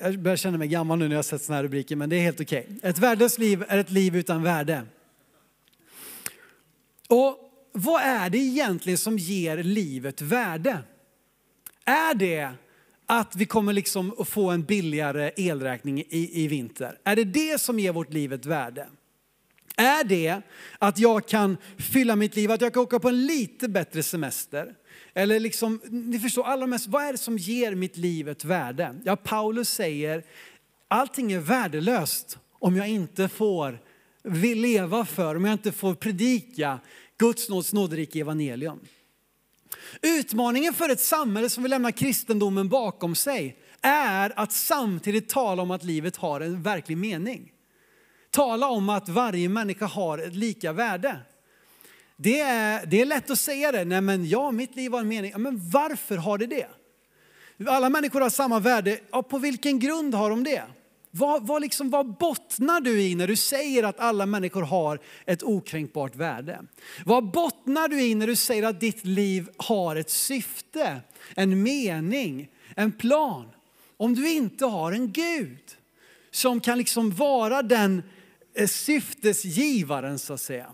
jag 0.00 0.18
börjar 0.18 0.36
känna 0.36 0.58
mig 0.58 0.68
gammal 0.68 0.98
nu 0.98 1.08
när 1.08 1.16
jag 1.16 1.24
sett 1.24 1.42
sådana 1.42 1.56
här 1.56 1.62
rubriker, 1.64 1.96
men 1.96 2.10
det 2.10 2.16
är 2.16 2.20
helt 2.20 2.40
okej. 2.40 2.66
Okay. 2.76 2.90
Ett 2.90 2.98
värdelöst 2.98 3.38
liv 3.38 3.64
är 3.68 3.78
ett 3.78 3.90
liv 3.90 4.16
utan 4.16 4.42
värde. 4.42 4.82
Och 7.08 7.38
vad 7.72 8.02
är 8.02 8.30
det 8.30 8.38
egentligen 8.38 8.98
som 8.98 9.18
ger 9.18 9.62
livet 9.62 10.20
värde? 10.20 10.78
Är 11.84 12.14
det 12.14 12.50
att 13.06 13.36
vi 13.36 13.46
kommer 13.46 13.72
liksom 13.72 14.14
att 14.18 14.28
få 14.28 14.50
en 14.50 14.62
billigare 14.62 15.30
elräkning 15.36 16.00
i, 16.00 16.44
i 16.44 16.48
vinter? 16.48 16.98
Är 17.04 17.16
det 17.16 17.24
det 17.24 17.60
som 17.60 17.78
ger 17.78 17.92
vårt 17.92 18.12
liv 18.12 18.32
ett 18.32 18.46
värde? 18.46 18.88
Är 19.76 20.04
det 20.04 20.42
att 20.78 20.98
jag 20.98 21.28
kan 21.28 21.56
fylla 21.78 22.16
mitt 22.16 22.36
liv, 22.36 22.50
att 22.50 22.60
jag 22.60 22.74
kan 22.74 22.82
åka 22.82 22.98
på 22.98 23.08
en 23.08 23.26
lite 23.26 23.68
bättre 23.68 24.02
semester? 24.02 24.74
Eller 25.14 25.40
liksom, 25.40 25.80
ni 25.90 26.18
förstår, 26.18 26.44
alla 26.44 26.66
mest, 26.66 26.86
vad 26.86 27.04
är 27.04 27.12
det 27.12 27.18
som 27.18 27.38
ger 27.38 27.74
mitt 27.74 27.96
liv 27.96 28.28
ett 28.28 28.44
värde? 28.44 28.94
Ja, 29.04 29.16
Paulus 29.16 29.70
säger, 29.70 30.24
allting 30.88 31.32
är 31.32 31.38
värdelöst 31.38 32.38
om 32.58 32.76
jag 32.76 32.88
inte 32.88 33.28
får 33.28 33.78
vill 34.22 34.60
leva 34.60 35.04
för, 35.04 35.34
om 35.34 35.44
jag 35.44 35.54
inte 35.54 35.72
får 35.72 35.94
predika 35.94 36.78
Guds 37.18 37.48
nåds 37.48 37.72
nåderike 37.72 38.20
evangelium. 38.20 38.80
Utmaningen 40.02 40.74
för 40.74 40.88
ett 40.88 41.00
samhälle 41.00 41.50
som 41.50 41.62
vill 41.62 41.70
lämna 41.70 41.92
kristendomen 41.92 42.68
bakom 42.68 43.14
sig 43.14 43.56
är 43.80 44.32
att 44.36 44.52
samtidigt 44.52 45.28
tala 45.28 45.62
om 45.62 45.70
att 45.70 45.84
livet 45.84 46.16
har 46.16 46.40
en 46.40 46.62
verklig 46.62 46.96
mening 46.96 47.51
tala 48.32 48.68
om 48.68 48.88
att 48.88 49.08
varje 49.08 49.48
människa 49.48 49.86
har 49.86 50.18
ett 50.18 50.34
lika 50.34 50.72
värde. 50.72 51.16
Det 52.16 52.40
är, 52.40 52.86
det 52.86 53.00
är 53.00 53.06
lätt 53.06 53.30
att 53.30 53.38
säga 53.38 53.72
det, 53.72 53.84
nej 53.84 54.00
men 54.00 54.28
ja, 54.28 54.50
mitt 54.50 54.76
liv 54.76 54.92
har 54.92 55.00
en 55.00 55.08
mening. 55.08 55.32
Men 55.36 55.70
varför 55.70 56.16
har 56.16 56.38
det 56.38 56.46
det? 56.46 56.68
Alla 57.66 57.90
människor 57.90 58.20
har 58.20 58.30
samma 58.30 58.58
värde, 58.58 58.98
ja, 59.10 59.22
på 59.22 59.38
vilken 59.38 59.78
grund 59.78 60.14
har 60.14 60.30
de 60.30 60.44
det? 60.44 60.62
Vad, 61.10 61.46
vad, 61.46 61.62
liksom, 61.62 61.90
vad 61.90 62.06
bottnar 62.06 62.80
du 62.80 63.02
i 63.02 63.14
när 63.14 63.28
du 63.28 63.36
säger 63.36 63.82
att 63.82 64.00
alla 64.00 64.26
människor 64.26 64.62
har 64.62 64.98
ett 65.26 65.42
okränkbart 65.42 66.16
värde? 66.16 66.60
Vad 67.04 67.30
bottnar 67.30 67.88
du 67.88 68.02
i 68.02 68.14
när 68.14 68.26
du 68.26 68.36
säger 68.36 68.62
att 68.62 68.80
ditt 68.80 69.04
liv 69.04 69.48
har 69.56 69.96
ett 69.96 70.10
syfte, 70.10 71.00
en 71.34 71.62
mening, 71.62 72.48
en 72.76 72.92
plan. 72.92 73.48
Om 73.96 74.14
du 74.14 74.30
inte 74.30 74.66
har 74.66 74.92
en 74.92 75.12
Gud 75.12 75.76
som 76.30 76.60
kan 76.60 76.78
liksom 76.78 77.10
vara 77.10 77.62
den 77.62 78.02
syftesgivaren 78.66 80.18
så 80.18 80.32
att 80.32 80.40
säga. 80.40 80.66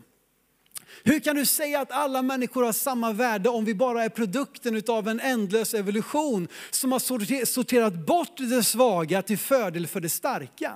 Hur 1.04 1.20
kan 1.20 1.36
du 1.36 1.46
säga 1.46 1.80
att 1.80 1.92
alla 1.92 2.22
människor 2.22 2.64
har 2.64 2.72
samma 2.72 3.12
värde 3.12 3.48
om 3.48 3.64
vi 3.64 3.74
bara 3.74 4.04
är 4.04 4.08
produkten 4.08 4.82
av 4.88 5.08
en 5.08 5.20
ändlös 5.20 5.74
evolution 5.74 6.48
som 6.70 6.92
har 6.92 7.44
sorterat 7.44 7.94
bort 7.94 8.36
det 8.36 8.62
svaga 8.62 9.22
till 9.22 9.38
fördel 9.38 9.86
för 9.86 10.00
det 10.00 10.08
starka? 10.08 10.72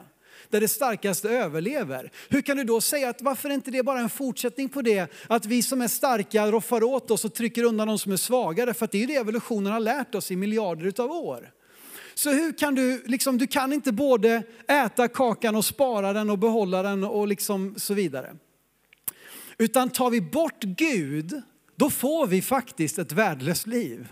Där 0.51 0.61
det 0.61 0.69
starkaste 0.69 1.31
överlever. 1.31 2.13
Hur 2.29 2.43
kan 2.43 2.57
du 2.57 2.65
då 2.65 2.81
säga 2.81 3.09
att 3.09 3.23
varför 3.23 3.51
är 3.51 3.55
inte 3.55 3.71
det 3.71 3.83
bara 3.83 4.01
en 4.01 4.11
fortsättning 4.11 4.69
på 4.69 4.83
det? 4.83 5.13
Att 5.29 5.47
vi 5.47 5.63
som 5.63 5.83
är 5.83 5.89
starka 5.89 6.51
roffar 6.51 6.83
åt 6.83 7.11
oss 7.11 7.25
och 7.25 7.35
trycker 7.35 7.65
undan 7.65 7.89
de 7.89 7.99
som 7.99 8.13
är 8.13 8.17
svagare. 8.17 8.75
För 8.75 8.89
det 8.93 8.99
är 8.99 9.01
ju 9.01 9.07
det 9.07 9.17
evolutionen 9.17 9.73
har 9.73 9.81
lärt 9.81 10.15
oss 10.15 10.31
i 10.31 10.37
miljarder 10.37 11.01
av 11.01 11.11
år. 11.11 11.51
Så 12.15 12.31
hur 12.31 12.53
kan 12.59 12.75
du, 12.75 13.03
liksom, 13.07 13.39
du 13.39 13.47
kan 13.47 13.73
inte 13.73 13.93
både 13.93 14.43
äta 14.69 15.09
kakan 15.09 15.57
och 15.57 15.65
spara 15.65 16.13
den 16.13 16.31
och 16.31 16.39
behålla 16.39 16.83
den 16.83 17.05
och 17.05 17.29
liksom 17.29 17.75
så 17.77 17.95
vidare. 17.95 18.37
Utan 19.59 19.89
tar 19.91 20.11
vi 20.11 20.21
bort 20.21 20.63
Gud, 20.63 21.43
då 21.77 21.91
får 21.91 22.27
vi 22.27 22.43
faktiskt 22.43 22.99
ett 22.99 23.13
värdelöst 23.13 23.67
liv. 23.67 24.09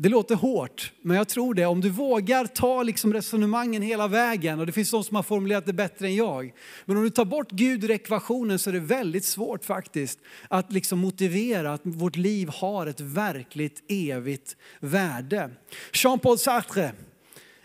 Det 0.00 0.08
låter 0.08 0.34
hårt, 0.34 0.92
men 1.02 1.16
jag 1.16 1.28
tror 1.28 1.54
det. 1.54 1.66
Om 1.66 1.80
du 1.80 1.90
vågar 1.90 2.46
ta 2.46 2.82
liksom 2.82 3.12
resonemangen 3.12 3.82
hela 3.82 4.08
vägen, 4.08 4.60
och 4.60 4.66
det 4.66 4.72
finns 4.72 4.90
de 4.90 5.04
som 5.04 5.16
har 5.16 5.22
formulerat 5.22 5.66
det 5.66 5.72
bättre 5.72 6.06
än 6.06 6.14
jag. 6.16 6.52
Men 6.84 6.96
om 6.96 7.02
du 7.02 7.10
tar 7.10 7.24
bort 7.24 7.50
Gud 7.50 7.84
ur 7.84 7.90
ekvationen 7.90 8.58
så 8.58 8.70
är 8.70 8.74
det 8.74 8.80
väldigt 8.80 9.24
svårt 9.24 9.64
faktiskt 9.64 10.18
att 10.48 10.72
liksom 10.72 10.98
motivera 10.98 11.72
att 11.72 11.80
vårt 11.84 12.16
liv 12.16 12.48
har 12.48 12.86
ett 12.86 13.00
verkligt 13.00 13.82
evigt 13.88 14.56
värde. 14.80 15.50
Jean-Paul 15.92 16.38
Sartre, 16.38 16.92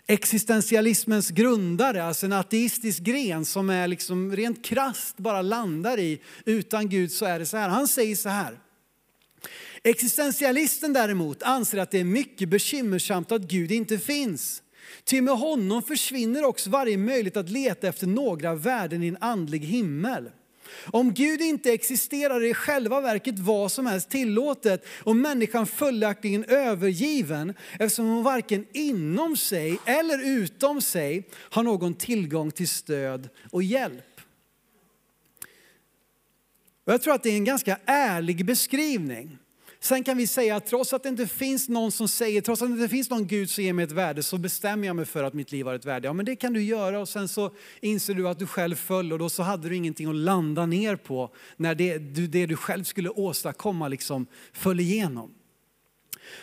existentialismens 0.07 1.29
grundare, 1.29 2.03
alltså 2.03 2.25
en 2.25 2.33
ateistisk 2.33 2.99
gren 2.99 3.45
som 3.45 3.69
är 3.69 3.87
liksom 3.87 4.35
rent 4.35 4.65
krast 4.65 5.17
bara 5.17 5.41
landar 5.41 5.99
i 5.99 6.21
utan 6.45 6.89
Gud 6.89 7.11
så 7.11 7.25
är 7.25 7.39
det 7.39 7.45
så 7.45 7.57
här. 7.57 7.69
Han 7.69 7.87
säger 7.87 8.15
så 8.15 8.29
här. 8.29 8.59
Existentialisten 9.83 10.93
däremot 10.93 11.43
anser 11.43 11.77
att 11.77 11.91
det 11.91 11.99
är 11.99 12.03
mycket 12.03 12.49
bekymmersamt 12.49 13.31
att 13.31 13.41
Gud 13.41 13.71
inte 13.71 13.97
finns. 13.97 14.63
Ty 15.03 15.21
med 15.21 15.37
honom 15.37 15.83
försvinner 15.83 16.43
också 16.43 16.69
varje 16.69 16.97
möjlighet 16.97 17.37
att 17.37 17.49
leta 17.49 17.87
efter 17.87 18.07
några 18.07 18.55
värden 18.55 19.03
i 19.03 19.07
en 19.07 19.17
andlig 19.21 19.59
himmel. 19.59 20.29
Om 20.85 21.13
Gud 21.13 21.41
inte 21.41 21.73
existerar 21.73 22.35
är 22.35 22.45
i 22.45 22.53
själva 22.53 23.01
verket 23.01 23.39
vad 23.39 23.71
som 23.71 23.85
helst 23.85 24.09
tillåtet 24.09 24.85
och 25.03 25.15
människan 25.15 25.67
följaktligen 25.67 26.43
övergiven 26.43 27.53
eftersom 27.79 28.05
hon 28.05 28.23
varken 28.23 28.65
inom 28.73 29.37
sig 29.37 29.79
eller 29.85 30.25
utom 30.25 30.81
sig 30.81 31.27
har 31.33 31.63
någon 31.63 31.93
tillgång 31.93 32.51
till 32.51 32.67
stöd 32.67 33.29
och 33.51 33.63
hjälp. 33.63 34.21
jag 36.85 37.01
tror 37.01 37.13
att 37.13 37.23
det 37.23 37.29
är 37.29 37.35
en 37.35 37.45
ganska 37.45 37.77
ärlig 37.85 38.45
beskrivning. 38.45 39.37
Sen 39.83 40.03
kan 40.03 40.17
vi 40.17 40.27
säga 40.27 40.55
att 40.55 40.65
trots 40.65 40.93
att 40.93 41.03
det 41.03 41.09
inte 41.09 41.27
finns 41.27 41.69
någon 41.69 41.91
som 41.91 42.07
säger, 42.07 42.41
trots 42.41 42.61
att 42.61 42.69
det 42.69 42.73
inte 42.73 42.89
finns 42.89 43.09
någon 43.09 43.27
Gud 43.27 43.49
som 43.49 43.63
ger 43.63 43.73
mig 43.73 43.83
ett 43.85 43.91
värde 43.91 44.23
så 44.23 44.37
bestämmer 44.37 44.87
jag 44.87 44.95
mig 44.95 45.05
för 45.05 45.23
att 45.23 45.33
mitt 45.33 45.51
liv 45.51 45.65
har 45.65 45.73
ett 45.73 45.85
värde. 45.85 46.07
Ja 46.07 46.13
men 46.13 46.25
det 46.25 46.35
kan 46.35 46.53
du 46.53 46.63
göra 46.63 46.99
och 46.99 47.09
sen 47.09 47.27
så 47.27 47.51
inser 47.79 48.13
du 48.13 48.27
att 48.27 48.39
du 48.39 48.47
själv 48.47 48.75
föll 48.75 49.13
och 49.13 49.19
då 49.19 49.29
så 49.29 49.43
hade 49.43 49.69
du 49.69 49.75
ingenting 49.75 50.09
att 50.09 50.15
landa 50.15 50.65
ner 50.65 50.95
på 50.95 51.29
när 51.57 51.75
det, 51.75 51.97
det 52.27 52.45
du 52.45 52.55
själv 52.55 52.83
skulle 52.83 53.09
åstadkomma 53.09 53.87
liksom 53.87 54.25
föll 54.53 54.79
igenom. 54.79 55.33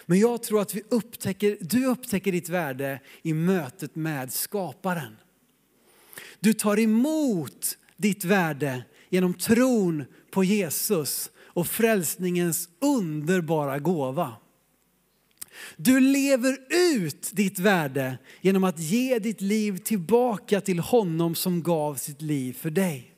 Men 0.06 0.18
jag 0.18 0.42
tror 0.42 0.60
att 0.60 0.74
vi 0.74 0.82
upptäcker, 0.88 1.58
du 1.60 1.86
upptäcker 1.86 2.32
ditt 2.32 2.48
värde 2.48 3.00
i 3.22 3.32
mötet 3.32 3.96
med 3.96 4.32
skaparen. 4.32 5.16
Du 6.40 6.52
tar 6.52 6.78
emot 6.78 7.78
ditt 7.96 8.24
värde 8.24 8.84
genom 9.08 9.34
tron 9.34 10.04
på 10.30 10.44
Jesus 10.44 11.30
och 11.58 11.66
frälsningens 11.66 12.68
underbara 12.80 13.78
gåva. 13.78 14.32
Du 15.76 16.00
lever 16.00 16.58
ut 16.94 17.30
ditt 17.32 17.58
värde 17.58 18.18
genom 18.40 18.64
att 18.64 18.78
ge 18.78 19.18
ditt 19.18 19.40
liv 19.40 19.78
tillbaka 19.78 20.60
till 20.60 20.78
honom 20.78 21.34
som 21.34 21.62
gav 21.62 21.94
sitt 21.94 22.22
liv 22.22 22.52
för 22.52 22.70
dig. 22.70 23.14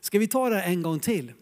Ska 0.00 0.18
vi 0.18 0.28
ta 0.28 0.48
det 0.48 0.62
en 0.62 0.82
gång 0.82 1.00
till? 1.00 1.32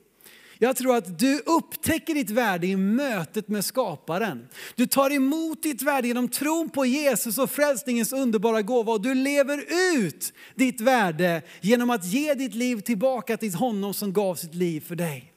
Jag 0.59 0.77
tror 0.77 0.97
att 0.97 1.19
du 1.19 1.39
upptäcker 1.39 2.15
ditt 2.15 2.31
värde 2.31 2.67
i 2.67 2.77
mötet 2.77 3.49
med 3.49 3.65
skaparen. 3.65 4.49
Du 4.75 4.87
tar 4.87 5.11
emot 5.11 5.63
ditt 5.63 5.83
värde 5.83 6.09
genom 6.09 6.29
tron 6.29 6.71
på 6.71 6.87
Jesus 6.87 7.39
och 7.39 7.51
frälsningens 7.51 8.13
underbara 8.13 8.63
gåva 8.63 8.93
och 8.93 9.03
du 9.03 9.15
lever 9.15 9.65
ut 9.97 10.33
ditt 10.55 10.81
värde 10.81 11.43
genom 11.61 11.91
att 11.91 12.05
ge 12.05 12.35
ditt 12.35 12.55
liv 12.55 12.81
tillbaka 12.81 13.37
till 13.37 13.55
honom 13.55 13.95
som 13.95 14.13
gav 14.13 14.35
sitt 14.35 14.55
liv 14.55 14.81
för 14.81 14.97
dig 14.97 15.35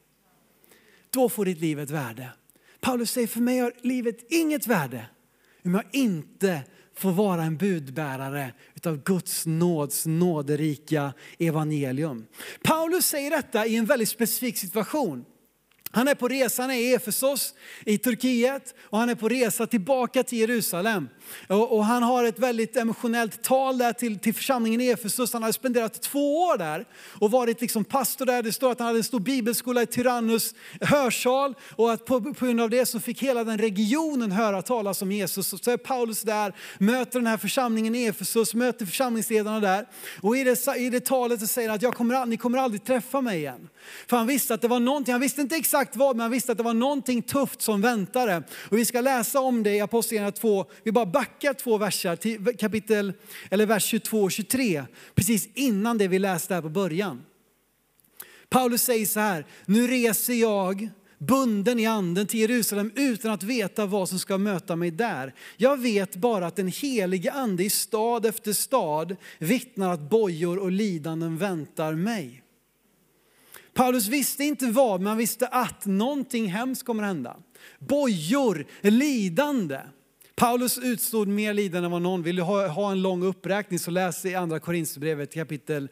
då 1.11 1.29
får 1.29 1.45
ditt 1.45 1.59
liv 1.61 1.79
ett 1.79 1.89
värde. 1.89 2.29
Paulus 2.79 3.11
säger, 3.11 3.27
för 3.27 3.39
mig 3.39 3.59
har 3.59 3.73
livet 3.81 4.31
inget 4.31 4.67
värde 4.67 5.05
om 5.65 5.73
jag 5.73 5.83
inte 5.91 6.61
får 6.95 7.11
vara 7.11 7.43
en 7.43 7.57
budbärare 7.57 8.53
av 8.85 9.03
Guds 9.03 9.45
nåds 9.45 10.05
nåderika 10.05 11.13
evangelium. 11.39 12.25
Paulus 12.63 13.05
säger 13.05 13.31
detta 13.31 13.65
i 13.65 13.75
en 13.75 13.85
väldigt 13.85 14.09
specifik 14.09 14.57
situation. 14.57 15.25
Han 15.93 16.07
är 16.07 16.15
på 16.15 16.27
resan 16.27 16.71
i 16.71 16.93
Efesos 16.93 17.53
i 17.85 17.97
Turkiet 17.97 18.75
och 18.81 18.97
han 18.97 19.09
är 19.09 19.15
på 19.15 19.29
resa 19.29 19.67
tillbaka 19.67 20.23
till 20.23 20.39
Jerusalem. 20.39 21.09
Och, 21.47 21.77
och, 21.77 21.85
han 21.85 22.03
har 22.03 22.23
ett 22.23 22.39
väldigt 22.39 22.77
emotionellt 22.77 23.43
tal 23.43 23.77
där 23.77 23.93
till, 23.93 24.19
till 24.19 24.33
församlingen 24.33 24.81
i 24.81 24.87
Efesos. 24.87 25.33
Han 25.33 25.43
har 25.43 25.51
spenderat 25.51 26.01
två 26.01 26.43
år 26.43 26.57
där 26.57 26.85
och 27.19 27.31
varit 27.31 27.61
liksom 27.61 27.83
pastor 27.83 28.25
där. 28.25 28.43
Det 28.43 28.51
står 28.51 28.71
att 28.71 28.79
han 28.79 28.87
hade 28.87 28.99
en 28.99 29.03
stor 29.03 29.19
bibelskola 29.19 29.81
i 29.81 29.85
Tyrannus 29.85 30.55
hörsal 30.81 31.55
och 31.75 31.91
att 31.91 32.05
på, 32.05 32.21
på 32.21 32.45
grund 32.45 32.61
av 32.61 32.69
det 32.69 32.85
så 32.85 32.99
fick 32.99 33.23
hela 33.23 33.43
den 33.43 33.57
regionen 33.57 34.31
höra 34.31 34.61
talas 34.61 35.01
om 35.01 35.11
Jesus. 35.11 35.53
Och 35.53 35.59
Så 35.59 35.71
är 35.71 35.77
Paulus 35.77 36.21
där, 36.21 36.53
möter 36.77 37.19
den 37.19 37.27
här 37.27 37.37
församlingen 37.37 37.95
i 37.95 38.05
Efesos, 38.05 38.53
möter 38.53 38.85
församlingsledarna 38.85 39.59
där. 39.59 39.87
Och 40.21 40.37
i 40.37 40.43
det, 40.43 40.77
i 40.77 40.89
det 40.89 41.05
talet 41.05 41.39
så 41.39 41.47
säger 41.47 41.69
han 41.69 41.75
att 41.75 41.81
jag 41.81 41.95
kommer, 41.95 42.25
ni 42.25 42.37
kommer 42.37 42.57
aldrig 42.57 42.83
träffa 42.83 43.21
mig 43.21 43.37
igen. 43.37 43.69
För 44.07 44.17
han 44.17 44.27
visste 44.27 44.53
att 44.53 44.61
det 44.61 44.67
var 44.67 44.79
någonting, 44.79 45.11
han 45.11 45.21
visste 45.21 45.41
inte 45.41 45.55
exakt 45.55 45.95
vad, 45.95 46.15
men 46.15 46.21
han 46.21 46.31
visste 46.31 46.51
att 46.51 46.57
det 46.57 46.63
var 46.63 46.73
någonting 46.73 47.21
tufft 47.21 47.61
som 47.61 47.81
väntade. 47.81 48.43
Och 48.53 48.77
vi 48.77 48.85
ska 48.85 49.01
läsa 49.01 49.39
om 49.39 49.63
det 49.63 49.75
i 49.75 49.81
Apostlagärningarna 49.81 50.31
2. 50.31 50.65
Vi 50.83 50.91
bara 50.91 51.05
backar 51.05 51.53
två 51.53 51.77
verser 51.77 52.15
till 52.15 52.57
kapitel, 52.59 53.13
eller 53.51 53.65
vers 53.65 53.83
22 53.83 54.21
och 54.21 54.31
23. 54.31 54.83
Precis 55.15 55.49
innan 55.53 55.97
det 55.97 56.07
vi 56.07 56.19
läste 56.19 56.53
här 56.53 56.61
på 56.61 56.69
början. 56.69 57.21
Paulus 58.49 58.83
säger 58.83 59.05
så 59.05 59.19
här, 59.19 59.45
nu 59.65 59.87
reser 59.87 60.33
jag 60.33 60.89
bunden 61.27 61.79
i 61.79 61.85
anden 61.85 62.27
till 62.27 62.39
Jerusalem 62.39 62.91
utan 62.95 63.31
att 63.31 63.43
veta 63.43 63.85
vad 63.85 64.09
som 64.09 64.19
ska 64.19 64.37
möta 64.37 64.75
mig 64.75 64.91
där. 64.91 65.33
Jag 65.57 65.79
vet 65.79 66.15
bara 66.15 66.47
att 66.47 66.55
den 66.55 66.67
helige 66.67 67.31
ande 67.31 67.63
i 67.63 67.69
stad 67.69 68.25
efter 68.25 68.53
stad 68.53 69.15
vittnar 69.39 69.93
att 69.93 70.09
bojor 70.09 70.59
och 70.59 70.71
lidanden 70.71 71.37
väntar 71.37 71.93
mig. 71.93 72.40
Paulus 73.81 74.07
visste 74.07 74.43
inte 74.43 74.67
vad, 74.67 75.01
men 75.01 75.07
han 75.07 75.17
visste 75.17 75.47
att 75.47 75.85
någonting 75.85 76.47
hemskt 76.47 76.85
kommer 76.85 77.03
att 77.03 77.07
hända. 77.07 77.37
Bojor, 77.79 78.65
lidande. 78.81 79.79
Paulus 80.35 80.77
utstod 80.77 81.27
mer 81.27 81.53
lidande 81.53 81.85
än 81.85 81.91
vad 81.91 82.01
någon 82.01 82.23
vill. 82.23 82.39
Ha, 82.39 82.67
ha 82.67 82.91
en 82.91 83.01
lång 83.01 83.23
uppräkning 83.23 83.79
så 83.79 83.91
läs 83.91 84.25
i 84.25 84.35
andra 84.35 84.59
Korinthierbrevet 84.59 85.33
kapitel 85.33 85.89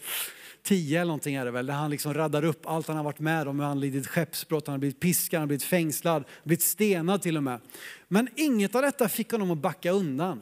10 0.64 1.00
eller 1.00 1.08
någonting 1.08 1.36
är 1.36 1.46
det 1.46 1.52
väl, 1.52 1.66
där 1.66 1.74
han 1.74 1.92
liksom 1.92 2.14
raddar 2.14 2.44
upp 2.44 2.66
allt 2.66 2.88
han 2.88 2.98
har 2.98 3.04
varit 3.04 3.20
med 3.20 3.48
om. 3.48 3.60
Han 3.60 3.70
har 3.70 3.76
lidit 3.76 4.08
skeppsbrott, 4.08 4.68
han 4.68 4.74
har 4.74 4.80
blivit 4.80 5.00
piskad, 5.00 5.38
han 5.38 5.42
har 5.42 5.48
blivit 5.48 5.64
fängslad, 5.64 6.24
blivit 6.44 6.64
stenad 6.64 7.22
till 7.22 7.38
och 7.38 7.44
med. 7.44 7.60
Men 8.08 8.28
inget 8.36 8.76
av 8.76 8.82
detta 8.82 9.10
fick 9.10 9.32
honom 9.32 9.52
att 9.52 9.58
backa 9.58 9.92
undan. 9.92 10.42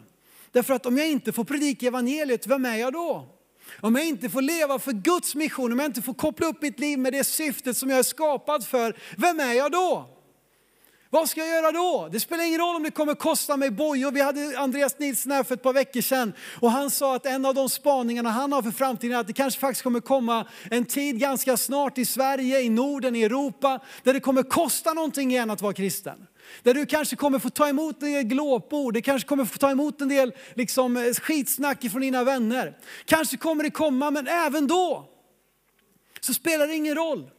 Därför 0.52 0.74
att 0.74 0.86
om 0.86 0.98
jag 0.98 1.10
inte 1.10 1.32
får 1.32 1.44
predika 1.44 1.88
evangeliet, 1.88 2.48
vem 2.48 2.66
är 2.66 2.76
jag 2.76 2.94
då? 2.94 3.37
Om 3.82 3.96
jag 3.96 4.06
inte 4.06 4.30
får 4.30 4.42
leva 4.42 4.80
för 4.80 4.92
Guds 4.92 5.36
mission, 5.36 5.72
om 5.72 5.80
jag 5.80 5.86
inte 5.86 6.02
får 6.02 6.14
koppla 6.14 6.48
upp 6.48 6.62
mitt 6.62 6.80
liv 6.80 7.00
med 7.00 7.14
det 7.14 7.24
syftet 7.24 7.78
som 7.78 7.90
jag 7.90 8.00
är 8.00 8.04
skapad 8.04 8.66
för, 8.66 8.98
vem 9.18 9.40
är 9.40 9.54
jag 9.54 9.72
då? 9.72 10.18
Vad 11.10 11.30
ska 11.30 11.40
jag 11.40 11.50
göra 11.50 11.72
då? 11.72 12.10
Det 12.12 12.20
spelar 12.20 12.44
ingen 12.44 12.60
roll 12.60 12.76
om 12.76 12.84
det 12.84 12.92
kommer 12.92 13.16
kosta 13.16 13.58
mig 13.58 13.72
bojor. 13.72 14.12
Vi 14.12 14.22
hade 14.22 14.60
Andreas 14.60 15.00
Nilsson 15.00 15.32
här 15.32 15.44
för 15.44 15.54
ett 15.54 15.64
par 15.64 15.74
veckor 15.74 16.02
sedan 16.02 16.34
och 16.60 16.72
han 16.72 16.90
sa 16.90 17.16
att 17.16 17.26
en 17.26 17.46
av 17.46 17.54
de 17.54 17.70
spaningarna 17.70 18.30
han 18.30 18.54
har 18.54 18.62
för 18.62 18.72
framtiden 18.72 19.16
är 19.16 19.20
att 19.20 19.28
det 19.28 19.34
kanske 19.34 19.60
faktiskt 19.60 19.84
kommer 19.84 20.00
komma 20.00 20.48
en 20.72 20.86
tid 20.86 21.20
ganska 21.20 21.58
snart 21.58 21.98
i 21.98 22.06
Sverige, 22.06 22.62
i 22.62 22.70
Norden, 22.70 23.16
i 23.16 23.24
Europa 23.24 23.80
där 24.04 24.14
det 24.14 24.20
kommer 24.20 24.44
kosta 24.44 24.94
någonting 24.94 25.32
igen 25.32 25.50
att 25.50 25.62
vara 25.62 25.74
kristen. 25.74 26.28
Där 26.64 26.74
du 26.74 26.86
kanske 26.86 27.16
kommer 27.16 27.40
få 27.40 27.50
ta 27.50 27.70
emot 27.70 28.04
en 28.04 28.12
del 28.12 28.24
glåpord, 28.24 28.94
det 28.94 29.02
kanske 29.02 29.28
kommer 29.28 29.46
få 29.46 29.58
ta 29.58 29.72
emot 29.72 30.02
en 30.02 30.10
del 30.10 30.34
liksom, 30.54 30.98
eh, 30.98 31.14
skitsnack 31.14 31.92
från 31.92 32.02
dina 32.02 32.24
vänner. 32.24 32.78
Kanske 33.06 33.38
kommer 33.38 33.64
det 33.64 33.72
komma, 33.72 34.12
men 34.12 34.28
även 34.28 34.68
då 34.68 35.10
så 36.20 36.34
spelar 36.34 36.68
det 36.68 36.76
ingen 36.76 36.96
roll. 36.96 37.30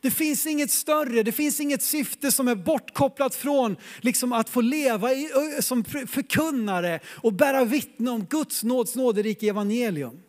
Det 0.00 0.10
finns 0.10 0.46
inget 0.46 0.70
större, 0.70 1.22
det 1.22 1.32
finns 1.32 1.60
inget 1.60 1.82
syfte 1.82 2.32
som 2.32 2.48
är 2.48 2.54
bortkopplat 2.54 3.34
från 3.34 3.76
liksom 4.00 4.32
att 4.32 4.48
få 4.48 4.60
leva 4.60 5.12
i, 5.12 5.30
som 5.60 5.84
förkunnare 5.84 7.00
och 7.06 7.32
bära 7.32 7.64
vittne 7.64 8.10
om 8.10 8.24
Guds 8.24 8.62
nåds 8.64 8.94
nåderike 8.94 9.48
evangelium. 9.48 10.20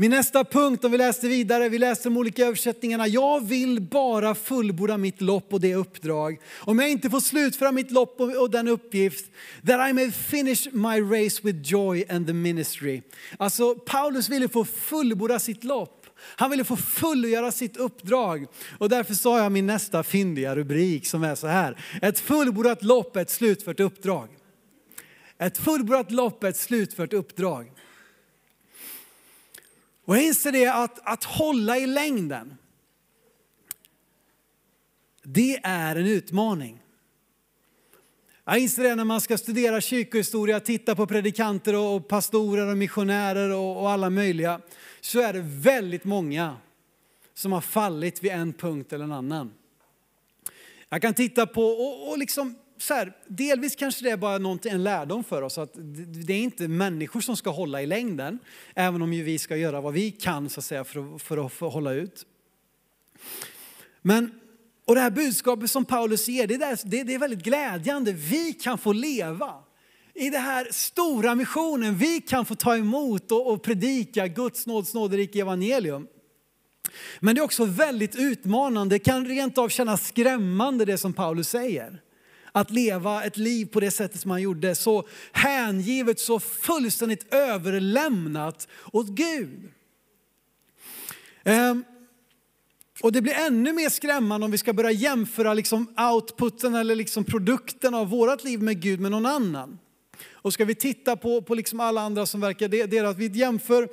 Min 0.00 0.10
nästa 0.10 0.44
punkt, 0.44 0.84
om 0.84 0.92
vi 0.92 0.98
läser 0.98 1.28
vidare, 1.28 1.68
vi 1.68 1.78
läser 1.78 2.04
de 2.04 2.16
olika 2.16 2.46
översättningarna. 2.46 3.06
Jag 3.06 3.46
vill 3.46 3.80
bara 3.80 4.34
fullborda 4.34 4.96
mitt 4.96 5.20
lopp 5.20 5.52
och 5.52 5.60
det 5.60 5.74
uppdrag. 5.74 6.40
Om 6.58 6.78
jag 6.78 6.90
inte 6.90 7.10
får 7.10 7.20
slutföra 7.20 7.72
mitt 7.72 7.90
lopp 7.90 8.20
och 8.20 8.50
den 8.50 8.68
uppgift, 8.68 9.24
that 9.66 9.90
I 9.90 9.92
may 9.92 10.10
finish 10.10 10.68
my 10.72 11.00
race 11.00 11.40
with 11.42 11.58
joy 11.62 12.04
and 12.10 12.26
the 12.26 12.32
ministry. 12.32 13.02
Alltså 13.38 13.74
Paulus 13.74 14.28
ville 14.28 14.48
få 14.48 14.64
fullborda 14.64 15.38
sitt 15.38 15.64
lopp. 15.64 16.06
Han 16.36 16.50
ville 16.50 16.64
få 16.64 16.76
fullgöra 16.76 17.52
sitt 17.52 17.76
uppdrag. 17.76 18.46
Och 18.78 18.88
därför 18.88 19.14
sa 19.14 19.38
jag 19.38 19.52
min 19.52 19.66
nästa 19.66 20.02
fyndiga 20.02 20.56
rubrik 20.56 21.06
som 21.06 21.24
är 21.24 21.34
så 21.34 21.46
här. 21.46 21.76
Ett 22.02 22.18
fullbordat 22.18 22.82
lopp, 22.82 23.16
ett 23.16 23.30
slutfört 23.30 23.80
uppdrag. 23.80 24.28
Ett 25.38 25.58
fullbordat 25.58 26.10
lopp, 26.10 26.44
ett 26.44 26.56
slutfört 26.56 27.12
uppdrag. 27.12 27.72
Och 30.10 30.16
jag 30.16 30.24
inser 30.24 30.52
det 30.52 30.66
att, 30.66 30.98
att 31.02 31.24
hålla 31.24 31.78
i 31.78 31.86
längden, 31.86 32.56
det 35.22 35.60
är 35.62 35.96
en 35.96 36.06
utmaning. 36.06 36.82
Jag 38.44 38.58
inser 38.58 38.82
det 38.82 38.94
när 38.94 39.04
man 39.04 39.20
ska 39.20 39.38
studera 39.38 39.80
kyrkohistoria, 39.80 40.60
titta 40.60 40.94
på 40.94 41.06
predikanter 41.06 41.76
och 41.76 42.08
pastorer 42.08 42.66
och 42.66 42.76
missionärer 42.76 43.50
och, 43.50 43.80
och 43.80 43.90
alla 43.90 44.10
möjliga, 44.10 44.60
så 45.00 45.20
är 45.20 45.32
det 45.32 45.42
väldigt 45.44 46.04
många 46.04 46.56
som 47.34 47.52
har 47.52 47.60
fallit 47.60 48.22
vid 48.22 48.32
en 48.32 48.52
punkt 48.52 48.92
eller 48.92 49.04
en 49.04 49.12
annan. 49.12 49.52
Jag 50.88 51.02
kan 51.02 51.14
titta 51.14 51.46
på 51.46 51.62
och, 51.62 52.10
och 52.10 52.18
liksom 52.18 52.54
så 52.82 52.94
här, 52.94 53.12
delvis 53.28 53.76
kanske 53.76 54.04
det 54.04 54.10
är 54.10 54.16
bara 54.16 54.58
en 54.70 54.84
lärdom 54.84 55.24
för 55.24 55.42
oss 55.42 55.58
att 55.58 55.70
det 56.26 56.32
är 56.32 56.38
inte 56.38 56.68
människor 56.68 57.20
som 57.20 57.36
ska 57.36 57.50
hålla 57.50 57.82
i 57.82 57.86
längden, 57.86 58.38
även 58.74 59.02
om 59.02 59.12
ju 59.12 59.22
vi 59.22 59.38
ska 59.38 59.56
göra 59.56 59.80
vad 59.80 59.92
vi 59.92 60.10
kan 60.10 60.50
så 60.50 60.60
att 60.60 60.64
säga 60.64 60.84
för 60.84 61.14
att, 61.14 61.22
för 61.22 61.46
att, 61.46 61.72
hålla 61.72 61.92
ut. 61.92 62.26
Men, 64.02 64.40
och 64.84 64.94
det 64.94 65.00
här 65.00 65.10
budskapet 65.10 65.70
som 65.70 65.84
Paulus 65.84 66.28
ger, 66.28 66.46
det 66.46 66.54
är, 66.54 66.78
det, 66.84 67.02
det 67.02 67.14
är 67.14 67.18
väldigt 67.18 67.44
glädjande. 67.44 68.12
Vi 68.12 68.52
kan 68.52 68.78
få 68.78 68.92
leva 68.92 69.54
i 70.14 70.30
den 70.30 70.42
här 70.42 70.68
stora 70.70 71.34
missionen. 71.34 71.96
Vi 71.96 72.20
kan 72.20 72.44
få 72.44 72.54
ta 72.54 72.76
emot 72.76 73.32
och, 73.32 73.52
och 73.52 73.62
predika 73.62 74.26
Guds 74.26 74.66
nåds 74.66 74.94
nåderike 74.94 75.40
evangelium. 75.40 76.06
Men 77.20 77.34
det 77.34 77.40
är 77.40 77.44
också 77.44 77.64
väldigt 77.64 78.16
utmanande, 78.16 78.94
det 78.94 78.98
kan 78.98 79.26
rent 79.26 79.58
av 79.58 79.68
kännas 79.68 80.08
skrämmande 80.08 80.84
det 80.84 80.98
som 80.98 81.12
Paulus 81.12 81.48
säger 81.48 82.00
att 82.52 82.70
leva 82.70 83.24
ett 83.24 83.36
liv 83.36 83.66
på 83.66 83.80
det 83.80 83.90
sättet 83.90 84.20
som 84.20 84.30
han 84.30 84.42
gjorde. 84.42 84.74
Så 84.74 85.06
hängivet, 85.32 86.20
så 86.20 86.40
fullständigt 86.40 87.34
överlämnat 87.34 88.68
åt 88.92 89.06
Gud. 89.06 89.70
Ehm, 91.44 91.84
och 93.00 93.12
det 93.12 93.22
blir 93.22 93.34
ännu 93.34 93.72
mer 93.72 93.88
skrämmande 93.88 94.44
om 94.44 94.50
vi 94.50 94.58
ska 94.58 94.72
börja 94.72 94.90
jämföra 94.90 95.54
liksom 95.54 95.94
outputen 95.98 96.74
eller 96.74 96.94
liksom 96.94 97.24
produkten 97.24 97.94
av 97.94 98.08
vårt 98.08 98.44
liv 98.44 98.62
med 98.62 98.80
Gud 98.80 99.00
med 99.00 99.10
någon 99.10 99.26
annan. 99.26 99.78
Och 100.32 100.52
ska 100.52 100.64
vi 100.64 100.74
titta 100.74 101.16
på, 101.16 101.42
på 101.42 101.54
liksom 101.54 101.80
alla 101.80 102.00
andra 102.00 102.26
som 102.26 102.40
verkar, 102.40 102.68
det, 102.68 102.86
det 102.86 102.98
är 102.98 103.04
att 103.04 103.18
vi 103.18 103.26
jämför 103.26 103.88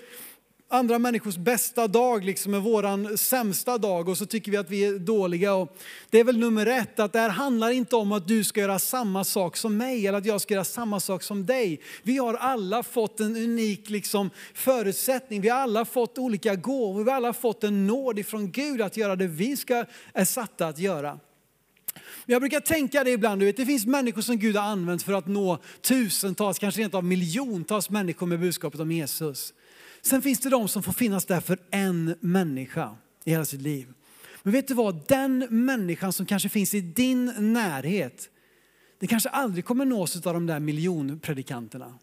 andra 0.70 1.00
människors 1.00 1.38
bästa 1.38 1.88
dag 1.88 2.24
liksom 2.26 2.54
är 2.54 2.60
våran 2.60 3.18
sämsta 3.18 3.78
dag 3.78 4.10
och 4.10 4.18
så 4.18 4.26
tycker 4.26 4.52
vi 4.52 4.58
att 4.58 4.70
vi 4.70 4.86
är 4.86 5.00
dåliga. 5.00 5.54
Och 5.54 5.78
det 6.10 6.20
är 6.20 6.24
väl 6.24 6.38
nummer 6.38 6.66
ett, 6.66 7.00
att 7.00 7.14
det 7.14 7.20
här 7.20 7.30
handlar 7.30 7.70
inte 7.70 7.96
om 7.96 8.12
att 8.12 8.28
du 8.28 8.44
ska 8.44 8.60
göra 8.60 8.80
samma 8.80 9.24
sak 9.24 9.58
som 9.58 9.78
mig 9.78 10.08
eller 10.08 10.18
att 10.18 10.26
jag 10.26 10.42
ska 10.42 10.54
göra 10.54 10.64
samma 10.64 11.00
sak 11.00 11.24
som 11.24 11.46
dig. 11.46 11.82
Vi 12.04 12.18
har 12.18 12.34
alla 12.34 12.84
fått 12.84 13.20
en 13.20 13.36
unik 13.38 13.90
liksom, 13.90 14.30
förutsättning, 14.54 15.42
vi 15.42 15.50
har 15.50 15.60
alla 15.60 15.86
fått 15.86 16.18
olika 16.18 16.56
gåvor, 16.56 17.04
vi 17.04 17.10
har 17.10 17.18
alla 17.18 17.34
fått 17.34 17.64
en 17.64 17.88
nåd 17.88 18.20
ifrån 18.20 18.52
Gud 18.52 18.82
att 18.82 18.98
göra 18.98 19.16
det 19.16 19.28
vi 19.28 19.58
ska, 19.58 19.86
är 20.14 20.26
satta 20.26 20.68
att 20.68 20.80
göra. 20.80 21.20
Jag 22.26 22.42
brukar 22.42 22.60
tänka 22.60 23.04
det 23.04 23.12
ibland, 23.12 23.42
du 23.42 23.46
vet, 23.46 23.58
det 23.58 23.66
finns 23.66 23.86
människor 23.86 24.22
som 24.22 24.38
Gud 24.38 24.56
har 24.56 24.68
använt 24.68 25.04
för 25.04 25.14
att 25.14 25.28
nå 25.28 25.60
tusentals, 25.82 26.60
kanske 26.60 26.82
rent 26.82 26.94
av 26.94 27.04
miljontals 27.04 27.90
människor 27.90 28.28
med 28.28 28.40
budskapet 28.40 28.80
om 28.80 28.92
Jesus. 28.92 29.54
Sen 30.08 30.22
finns 30.22 30.40
det 30.40 30.50
de 30.50 30.68
som 30.68 30.84
får 30.84 30.94
finnas 30.94 31.26
där 31.26 31.42
för 31.42 31.60
en 31.72 32.16
människa 32.20 32.96
i 33.26 33.32
hela 33.32 33.46
sitt 33.46 33.62
liv. 33.62 33.88
Men 34.44 34.54
vet 34.54 34.68
du 34.68 34.74
vad, 34.74 35.08
den 35.08 35.48
människan 35.50 36.14
som 36.14 36.26
kanske 36.26 36.50
finns 36.50 36.74
i 36.74 36.82
din 36.82 37.54
närhet, 37.54 38.30
det 39.00 39.08
kanske 39.08 39.30
aldrig 39.30 39.66
kommer 39.66 39.86
nås 39.86 40.26
av 40.26 40.34
de 40.34 40.46
där 40.46 40.60
miljonpredikanterna. 40.60 41.94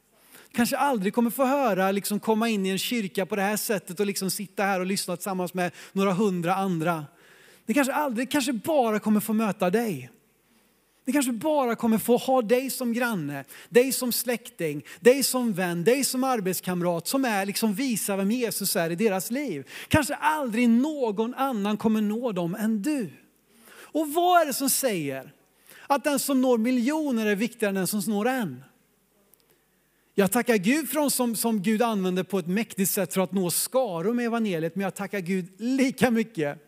Kanske 0.53 0.77
aldrig 0.77 1.15
kommer 1.15 1.31
få 1.31 1.45
höra 1.45 1.91
liksom 1.91 2.21
komma 2.21 2.49
in 2.49 2.67
i 2.67 2.69
en 2.69 2.79
kyrka 2.79 3.27
på 3.27 3.37
det 3.37 3.43
här 3.43 3.57
sättet 3.57 4.01
och 4.01 4.07
liksom 4.07 4.31
sitta 4.31 4.63
här 4.63 4.81
och 4.81 4.87
lyssna 4.87 5.17
tillsammans 5.17 5.55
med 5.55 5.73
några 5.93 6.13
hundra 6.13 6.55
andra. 6.55 7.05
Det 7.67 7.75
kanske 7.75 7.93
aldrig, 7.93 8.31
kanske 8.31 8.53
bara 8.53 8.99
kommer 8.99 9.21
få 9.21 9.33
möta 9.33 9.71
dig. 9.71 10.11
Vi 11.05 11.13
kanske 11.13 11.33
bara 11.33 11.75
kommer 11.75 11.99
få 11.99 12.17
ha 12.17 12.43
dig 12.43 12.71
som 12.71 12.93
granne, 12.93 13.45
dig 13.69 13.93
som 13.93 14.13
släkting, 14.13 14.85
dig 15.01 15.23
som 15.23 15.53
vän, 15.53 15.85
dig 15.85 16.05
som 16.05 16.25
arbetskamrat 16.25 17.07
som 17.09 17.25
är 17.25 17.47
liksom 17.47 17.75
visar 17.75 18.17
vem 18.17 18.31
Jesus 18.31 18.77
är 18.77 18.91
i 18.91 18.95
deras 18.95 19.31
liv. 19.31 19.69
Kanske 19.89 20.15
aldrig 20.15 20.69
någon 20.69 21.35
annan 21.35 21.77
kommer 21.77 22.01
nå 22.01 22.33
dem 22.33 22.55
än 22.55 22.83
du. 22.83 23.11
Och 23.75 24.13
vad 24.13 24.43
är 24.43 24.47
det 24.47 24.53
som 24.53 24.71
säger 24.71 25.33
att 25.87 26.05
den 26.05 26.19
som 26.19 26.41
når 26.41 26.59
miljoner 26.59 27.27
är 27.27 27.35
viktigare 27.35 27.69
än 27.69 27.75
den 27.75 27.87
som 27.87 28.01
når 28.01 28.29
en? 28.29 28.65
Jag 30.15 30.33
tackar 30.33 30.57
Gud 30.57 30.89
för 30.89 31.01
de 31.01 31.11
som, 31.11 31.37
som 31.37 31.63
Gud 31.63 31.83
använder 31.83 32.23
på 32.23 32.39
ett 32.39 32.47
mäktigt 32.47 32.91
sätt 32.91 33.15
för 33.15 33.21
att 33.21 33.33
nå 33.33 33.51
skaror 33.51 34.15
med 34.15 34.27
evangeliet, 34.27 34.77
men 34.77 34.85
jag 34.85 34.95
tackar 34.95 35.21
Gud 35.21 35.47
lika 35.57 36.11
mycket 36.11 36.59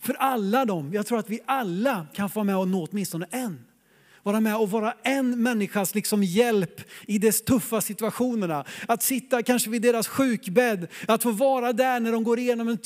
för 0.00 0.14
alla 0.14 0.64
dem. 0.64 0.90
Jag 0.94 1.06
tror 1.06 1.18
att 1.18 1.30
vi 1.30 1.40
alla 1.46 2.06
kan 2.14 2.30
få 2.30 2.34
vara 2.34 2.44
med 2.44 2.56
och 2.56 2.68
nå 2.68 2.86
åtminstone 2.90 3.26
en. 3.30 3.66
Vara 4.26 4.40
med 4.40 4.56
och 4.56 4.70
vara 4.70 4.94
en 5.02 5.42
människas 5.42 5.94
liksom 5.94 6.22
hjälp 6.22 6.80
i 7.06 7.18
dess 7.18 7.44
tuffa 7.44 7.80
situationerna. 7.80 8.64
Att 8.88 9.02
sitta 9.02 9.42
kanske 9.42 9.70
vid 9.70 9.82
deras 9.82 10.08
sjukbädd, 10.08 10.86
att 11.08 11.22
få 11.22 11.30
vara 11.30 11.72
där 11.72 12.00
när 12.00 12.12
de 12.12 12.24
går 12.24 12.38
igenom 12.38 12.68
en 12.68 12.78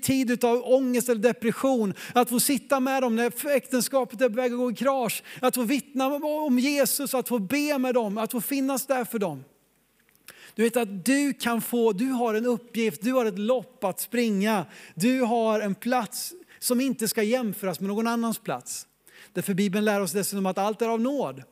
tid 0.00 0.44
av 0.44 0.62
ångest 0.64 1.08
eller 1.08 1.20
depression. 1.20 1.94
Att 2.12 2.28
få 2.28 2.40
sitta 2.40 2.80
med 2.80 3.02
dem 3.02 3.16
när 3.16 3.48
äktenskapet 3.48 4.20
är 4.20 4.28
på 4.28 4.34
väg 4.34 4.52
att 4.52 4.58
gå 4.58 4.70
i 4.70 4.74
krasch. 4.74 5.22
Att 5.40 5.54
få 5.54 5.62
vittna 5.62 6.06
om 6.46 6.58
Jesus, 6.58 7.14
att 7.14 7.28
få 7.28 7.38
be 7.38 7.78
med 7.78 7.94
dem, 7.94 8.18
att 8.18 8.32
få 8.32 8.40
finnas 8.40 8.86
där 8.86 9.04
för 9.04 9.18
dem. 9.18 9.44
Du 10.54 10.62
vet 10.62 10.76
att 10.76 11.04
du 11.04 11.32
kan 11.32 11.60
få, 11.60 11.92
du 11.92 12.06
har 12.06 12.34
en 12.34 12.46
uppgift, 12.46 13.02
du 13.02 13.12
har 13.12 13.26
ett 13.26 13.38
lopp 13.38 13.84
att 13.84 14.00
springa. 14.00 14.66
Du 14.94 15.20
har 15.20 15.60
en 15.60 15.74
plats 15.74 16.34
som 16.64 16.80
inte 16.80 17.08
ska 17.08 17.22
jämföras 17.22 17.80
med 17.80 17.88
någon 17.88 18.06
annans 18.06 18.38
plats. 18.38 18.86
Därför 19.32 19.54
Bibeln 19.54 19.84
lär 19.84 20.00
oss 20.00 20.12
dessutom 20.12 20.46
att 20.46 20.58
allt 20.58 20.82
är 20.82 20.88
av 20.88 21.00
nåd. 21.00 21.42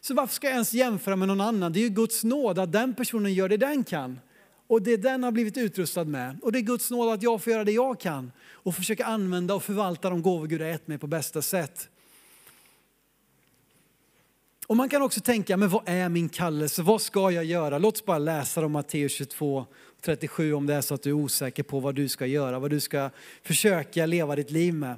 Så 0.00 0.14
varför 0.14 0.34
ska 0.34 0.46
jag 0.46 0.54
ens 0.54 0.72
jämföra 0.72 1.16
med 1.16 1.28
någon 1.28 1.40
annan? 1.40 1.72
Det 1.72 1.78
är 1.78 1.82
ju 1.82 1.88
Guds 1.88 2.24
nåd 2.24 2.58
att 2.58 2.72
den 2.72 2.94
personen 2.94 3.34
gör 3.34 3.48
det 3.48 3.56
den 3.56 3.84
kan. 3.84 4.20
Och 4.66 4.82
det 4.82 4.96
den 4.96 5.22
har 5.22 5.32
blivit 5.32 5.56
utrustad 5.56 6.04
med. 6.04 6.38
Och 6.42 6.52
det 6.52 6.58
är 6.58 6.60
Guds 6.60 6.90
nåd 6.90 7.08
att 7.08 7.22
jag 7.22 7.42
får 7.42 7.52
göra 7.52 7.64
det 7.64 7.72
jag 7.72 8.00
kan. 8.00 8.32
Och 8.52 8.74
försöka 8.74 9.04
använda 9.04 9.54
och 9.54 9.62
förvalta 9.62 10.10
de 10.10 10.22
gåvor 10.22 10.46
Gud 10.46 10.60
har 10.60 10.68
gett 10.68 10.88
mig 10.88 10.98
på 10.98 11.06
bästa 11.06 11.42
sätt. 11.42 11.88
Och 14.66 14.76
man 14.76 14.88
kan 14.88 15.02
också 15.02 15.20
tänka, 15.20 15.56
men 15.56 15.68
vad 15.68 15.82
är 15.86 16.08
min 16.08 16.28
kallelse? 16.28 16.82
Vad 16.82 17.02
ska 17.02 17.30
jag 17.30 17.44
göra? 17.44 17.78
Låt 17.78 17.94
oss 17.94 18.04
bara 18.04 18.18
läsa 18.18 18.64
om 18.64 18.72
Matteus 18.72 19.12
22, 19.12 19.66
37 20.00 20.54
om 20.54 20.66
det 20.66 20.74
är 20.74 20.80
så 20.80 20.94
att 20.94 21.02
du 21.02 21.10
är 21.10 21.14
osäker 21.14 21.62
på 21.62 21.80
vad 21.80 21.94
du 21.94 22.08
ska 22.08 22.26
göra, 22.26 22.58
vad 22.58 22.70
du 22.70 22.80
ska 22.80 23.10
försöka 23.42 24.06
leva 24.06 24.36
ditt 24.36 24.50
liv 24.50 24.74
med. 24.74 24.96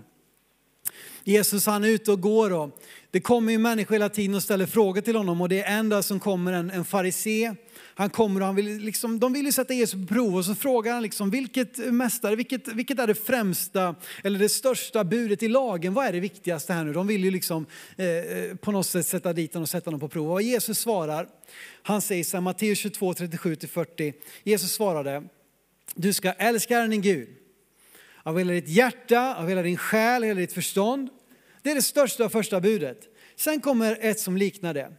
Jesus 1.25 1.67
han 1.67 1.85
är 1.85 1.89
ute 1.89 2.13
och 2.13 2.21
går 2.21 2.53
och 2.53 2.81
det 3.11 3.21
kommer 3.21 3.53
ju 3.53 3.59
människor 3.59 3.95
hela 3.95 4.09
tiden 4.09 4.35
och 4.35 4.43
ställer 4.43 4.67
frågor 4.67 5.01
till 5.01 5.17
honom 5.17 5.41
och 5.41 5.49
det 5.49 5.63
är 5.63 5.79
en 5.79 5.89
dag 5.89 6.05
som 6.05 6.21
kommer 6.21 6.53
en, 6.53 6.71
en 6.71 6.85
farisé. 6.85 7.55
Han 7.95 8.11
kommer 8.11 8.41
och 8.41 8.47
han 8.47 8.57
vill 8.57 8.79
liksom, 8.79 9.21
de 9.21 9.33
vill 9.33 9.47
ju 9.47 9.53
sätta 9.53 9.75
Jesus 9.75 10.01
på 10.01 10.15
prov 10.15 10.37
och 10.37 10.45
så 10.45 10.55
frågar 10.55 10.93
han 10.93 11.03
liksom 11.03 11.31
vilket 11.31 11.79
mästare, 11.79 12.37
vilket, 12.37 12.69
vilket 12.69 12.99
är 12.99 13.07
det 13.07 13.15
främsta 13.15 13.95
eller 14.25 14.39
det 14.39 14.49
största 14.49 15.05
budet 15.05 15.43
i 15.43 15.49
lagen? 15.49 15.95
Vad 15.95 16.07
är 16.07 16.13
det 16.13 16.21
viktigaste 16.21 16.73
här 16.73 16.85
nu? 16.85 16.93
De 16.93 17.07
vill 17.07 17.25
ju 17.25 17.31
liksom 17.31 17.67
eh, 17.97 18.07
eh 18.07 18.55
på 18.57 18.73
något 18.73 18.87
sätt 18.87 19.07
sätta 19.07 19.33
dit 19.33 19.55
honom 19.55 19.63
och 19.63 19.69
sätta 19.69 19.87
honom 19.87 20.01
på 20.01 20.09
prov. 20.09 20.33
Och 20.33 20.43
Jesus 20.43 20.79
svarar, 20.79 21.29
han 21.83 22.03
säger 22.03 22.25
så 22.25 22.37
här, 22.37 22.43
Matteus 22.43 22.79
22, 22.79 23.13
37-40. 23.13 24.13
Jesus 24.45 24.73
svarade, 24.73 25.23
du 25.95 26.13
ska 26.13 26.33
älska 26.33 26.75
Herren 26.75 26.91
din 26.91 27.03
Gud 27.03 27.29
av 28.23 28.39
hela 28.39 28.53
ditt 28.53 28.69
hjärta, 28.69 29.35
av 29.35 29.49
hela 29.49 29.63
din 29.63 29.77
själ, 29.77 30.23
hela 30.23 30.41
ditt 30.41 30.53
förstånd. 30.53 31.09
Det 31.63 31.71
är 31.71 31.75
det 31.75 31.83
största 31.83 32.25
och 32.25 32.33
första 32.33 32.61
budet. 32.61 33.09
Sen 33.37 33.61
kommer 33.61 33.99
ett 34.01 34.21
som 34.21 34.37
liknar 34.37 34.75
det. 34.75 34.93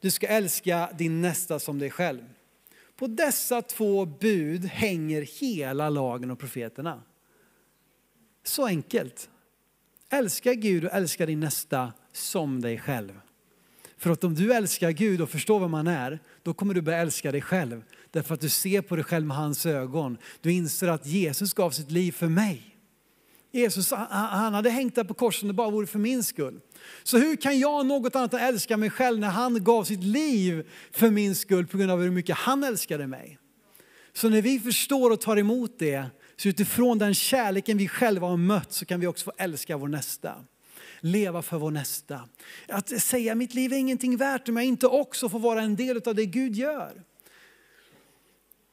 Du 0.00 0.10
ska 0.10 0.26
älska 0.26 0.90
din 0.98 1.20
nästa 1.20 1.58
som 1.58 1.78
dig 1.78 1.90
själv. 1.90 2.24
På 2.96 3.06
dessa 3.06 3.62
två 3.62 4.04
bud 4.04 4.64
hänger 4.64 5.22
hela 5.22 5.88
lagen 5.88 6.30
och 6.30 6.38
profeterna. 6.38 7.02
Så 8.44 8.66
enkelt. 8.66 9.30
Älska 10.10 10.54
Gud 10.54 10.84
och 10.84 10.92
älska 10.92 11.26
din 11.26 11.40
nästa 11.40 11.92
som 12.12 12.60
dig 12.60 12.78
själv. 12.78 13.20
För 13.98 14.10
att 14.10 14.24
om 14.24 14.34
du 14.34 14.52
älskar 14.52 14.90
Gud 14.90 15.20
och 15.20 15.30
förstår 15.30 15.60
vem 15.60 15.72
han 15.72 15.86
är, 15.86 16.18
då 16.42 16.54
kommer 16.54 16.74
du 16.74 16.80
börja 16.80 16.98
älska 16.98 17.32
dig 17.32 17.42
själv. 17.42 17.82
Därför 18.10 18.34
att 18.34 18.40
du 18.40 18.48
ser 18.48 18.80
på 18.80 18.96
dig 18.96 19.04
själv 19.04 19.26
med 19.26 19.36
hans 19.36 19.66
ögon. 19.66 20.18
Du 20.40 20.52
inser 20.52 20.88
att 20.88 21.06
Jesus 21.06 21.52
gav 21.52 21.70
sitt 21.70 21.90
liv 21.90 22.12
för 22.12 22.28
mig. 22.28 22.76
Jesus 23.52 23.90
han 23.90 24.54
hade 24.54 24.70
hängt 24.70 24.94
där 24.94 25.04
på 25.04 25.14
korset 25.14 25.42
om 25.42 25.48
det 25.48 25.54
bara 25.54 25.70
vore 25.70 25.86
för 25.86 25.98
min 25.98 26.22
skull. 26.22 26.60
Så 27.02 27.18
hur 27.18 27.36
kan 27.36 27.58
jag 27.58 27.86
något 27.86 28.16
annat 28.16 28.34
än 28.34 28.40
älska 28.40 28.76
mig 28.76 28.90
själv 28.90 29.20
när 29.20 29.28
han 29.28 29.64
gav 29.64 29.84
sitt 29.84 30.02
liv 30.02 30.68
för 30.92 31.10
min 31.10 31.34
skull 31.34 31.66
på 31.66 31.78
grund 31.78 31.90
av 31.90 32.02
hur 32.02 32.10
mycket 32.10 32.36
han 32.36 32.64
älskade 32.64 33.06
mig? 33.06 33.38
Så 34.12 34.28
när 34.28 34.42
vi 34.42 34.60
förstår 34.60 35.10
och 35.10 35.20
tar 35.20 35.36
emot 35.36 35.78
det, 35.78 36.04
så 36.36 36.48
utifrån 36.48 36.98
den 36.98 37.14
kärleken 37.14 37.78
vi 37.78 37.88
själva 37.88 38.26
har 38.26 38.36
mött 38.36 38.72
så 38.72 38.84
kan 38.84 39.00
vi 39.00 39.06
också 39.06 39.24
få 39.24 39.32
älska 39.38 39.76
vår 39.76 39.88
nästa. 39.88 40.34
Leva 41.00 41.42
för 41.42 41.58
vår 41.58 41.70
nästa. 41.70 42.28
Att 42.68 43.02
säga 43.02 43.34
mitt 43.34 43.54
liv 43.54 43.72
är 43.72 43.76
ingenting 43.76 44.16
värt 44.16 44.48
om 44.48 44.56
jag 44.56 44.66
inte 44.66 44.86
också 44.86 45.28
får 45.28 45.38
vara 45.38 45.62
en 45.62 45.76
del 45.76 46.02
av 46.06 46.14
det 46.14 46.26
Gud 46.26 46.56
gör. 46.56 47.02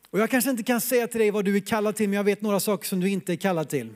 Och 0.09 0.19
jag 0.19 0.29
kanske 0.29 0.49
inte 0.49 0.63
kan 0.63 0.81
säga 0.81 1.07
till 1.07 1.19
dig 1.19 1.31
vad 1.31 1.45
du 1.45 1.55
är 1.55 1.59
kallad 1.59 1.95
till, 1.95 2.09
men 2.09 2.17
jag 2.17 2.23
vet 2.23 2.41
några 2.41 2.59
saker 2.59 2.87
som 2.87 2.99
du 2.99 3.09
inte 3.09 3.33
är 3.33 3.37
kallad 3.37 3.69
till. 3.69 3.89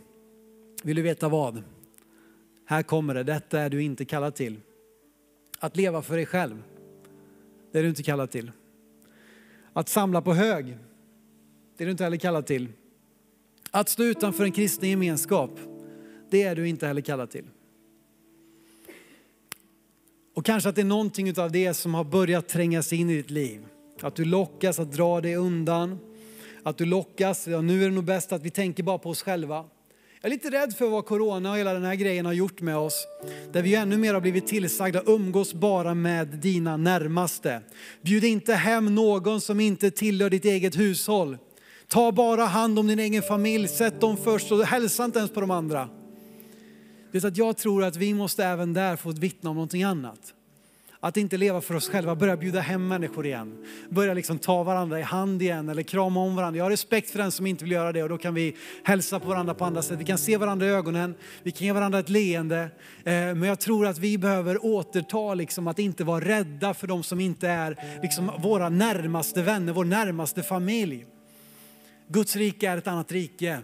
Vill 0.84 0.96
du 0.96 1.02
veta 1.02 1.30
vad? 1.30 1.64
Här 2.66 2.84
kommer 2.84 3.14
det, 3.14 3.24
detta 3.24 3.60
är 3.60 3.70
du 3.70 3.84
inte 3.84 4.06
kallad 4.06 4.36
till. 4.36 4.60
Att 5.60 5.78
leva 5.78 6.02
för 6.02 6.16
dig 6.16 6.26
själv, 6.26 6.64
det 7.72 7.80
är 7.80 7.84
du 7.84 7.90
inte 7.90 8.04
kallad 8.04 8.32
till. 8.32 8.52
Att 9.74 9.90
samla 9.90 10.22
på 10.22 10.34
hög, 10.34 10.78
det 11.78 11.84
är 11.84 11.86
du 11.86 11.92
inte 11.92 12.04
heller 12.04 12.18
kallad 12.18 12.46
till. 12.46 12.68
Att 13.72 13.90
stå 13.90 14.04
utanför 14.04 14.44
en 14.44 14.52
kristen 14.52 14.90
gemenskap, 14.90 15.60
det 16.30 16.44
är 16.44 16.56
du 16.56 16.68
inte 16.68 16.88
heller 16.88 17.02
kallad 17.02 17.30
till. 17.30 17.46
Och 20.38 20.46
kanske 20.46 20.70
att 20.70 20.76
det 20.76 20.82
är 20.82 20.86
någonting 20.86 21.40
av 21.40 21.52
det 21.52 21.74
som 21.74 21.94
har 21.94 22.04
börjat 22.04 22.48
tränga 22.48 22.84
sig 22.84 22.98
in 22.98 23.10
i 23.10 23.16
ditt 23.16 23.30
liv. 23.30 23.66
Att 24.02 24.16
du 24.16 24.26
lockas 24.26 24.80
att 24.80 24.92
dra 24.92 25.22
dig 25.22 25.36
undan. 25.36 26.00
Att 26.64 26.78
du 26.78 26.86
lockas, 26.86 27.48
ja, 27.48 27.62
nu 27.62 27.84
är 27.84 27.90
det 27.90 27.96
nog 27.96 28.04
bäst 28.04 28.32
att 28.32 28.42
vi 28.42 28.50
tänker 28.50 28.84
bara 28.84 28.98
på 28.98 29.10
oss 29.10 29.22
själva. 29.22 29.56
Jag 29.56 29.66
är 30.22 30.30
lite 30.30 30.50
rädd 30.50 30.74
för 30.74 30.90
vad 30.90 31.06
corona 31.06 31.52
och 31.52 31.58
hela 31.58 31.74
den 31.74 31.84
här 31.84 31.96
grejen 31.96 32.26
har 32.26 32.34
gjort 32.34 32.62
med 32.62 32.78
oss. 32.78 33.08
Där 33.52 33.62
vi 33.62 33.76
ännu 33.76 33.98
mer 33.98 34.14
har 34.14 34.22
blivit 34.22 34.48
tillsagda, 34.48 35.02
umgås 35.06 35.54
bara 35.54 35.94
med 35.94 36.28
dina 36.28 36.78
närmaste. 36.78 37.62
Bjud 38.02 38.24
inte 38.24 38.54
hem 38.54 38.96
någon 38.96 39.42
som 39.42 39.60
inte 39.60 39.92
tillhör 39.92 40.30
ditt 40.30 40.46
eget 40.46 40.80
hushåll. 40.80 41.38
Ta 41.88 42.12
bara 42.12 42.46
hand 42.46 42.80
om 42.80 42.88
din 42.88 43.00
egen 43.00 43.24
familj, 43.24 43.68
sätt 43.68 44.02
dem 44.02 44.18
först 44.18 44.52
och 44.52 44.66
hälsa 44.66 45.06
inte 45.06 45.20
ens 45.20 45.32
på 45.32 45.42
de 45.42 45.52
andra. 45.52 45.90
Det 47.22 47.28
att 47.28 47.38
jag 47.38 47.58
tror 47.58 47.84
att 47.84 47.96
vi 47.96 48.14
måste 48.14 48.46
även 48.46 48.74
där 48.74 48.96
få 48.96 49.12
vittna 49.12 49.50
om 49.50 49.56
någonting 49.56 49.84
annat. 49.84 50.34
Att 51.00 51.18
inte 51.18 51.38
leva 51.38 51.62
för 51.62 51.76
oss 51.76 51.90
själva, 51.90 52.16
börja 52.16 52.38
bjuda 52.38 52.60
hem 52.60 52.88
människor 52.88 53.26
igen. 53.26 53.66
Börja 53.90 54.14
liksom 54.14 54.40
ta 54.40 54.64
varandra 54.64 55.00
i 55.00 55.02
hand 55.02 55.42
igen 55.42 55.70
eller 55.70 55.84
krama 55.84 56.20
om 56.20 56.36
varandra. 56.36 56.58
Jag 56.58 56.66
har 56.66 56.70
respekt 56.70 57.10
för 57.10 57.20
den 57.20 57.32
som 57.32 57.48
inte 57.48 57.64
vill 57.64 57.72
göra 57.72 57.92
det 57.92 58.04
och 58.04 58.10
då 58.10 58.18
kan 58.18 58.34
vi 58.34 58.56
hälsa 58.84 59.20
på 59.20 59.28
varandra 59.28 59.54
på 59.54 59.66
andra 59.66 59.82
sätt. 59.82 60.00
Vi 60.00 60.06
kan 60.06 60.18
se 60.18 60.38
varandra 60.38 60.66
i 60.66 60.70
ögonen, 60.70 61.16
vi 61.44 61.52
kan 61.52 61.68
ge 61.68 61.74
varandra 61.74 62.00
ett 62.00 62.10
leende. 62.10 62.60
Eh, 62.60 62.72
men 63.14 63.44
jag 63.44 63.60
tror 63.60 63.88
att 63.88 63.98
vi 63.98 64.18
behöver 64.18 64.66
återta 64.66 65.34
liksom 65.34 65.68
att 65.68 65.80
inte 65.80 66.04
vara 66.04 66.26
rädda 66.26 66.74
för 66.74 66.88
de 66.88 67.04
som 67.04 67.20
inte 67.20 67.48
är 67.48 68.00
liksom 68.02 68.32
våra 68.40 68.70
närmaste 68.70 69.42
vänner, 69.42 69.74
vår 69.74 69.86
närmaste 69.86 70.44
familj. 70.44 71.06
Guds 72.08 72.36
rike 72.36 72.70
är 72.70 72.78
ett 72.78 72.88
annat 72.88 73.12
rike 73.12 73.62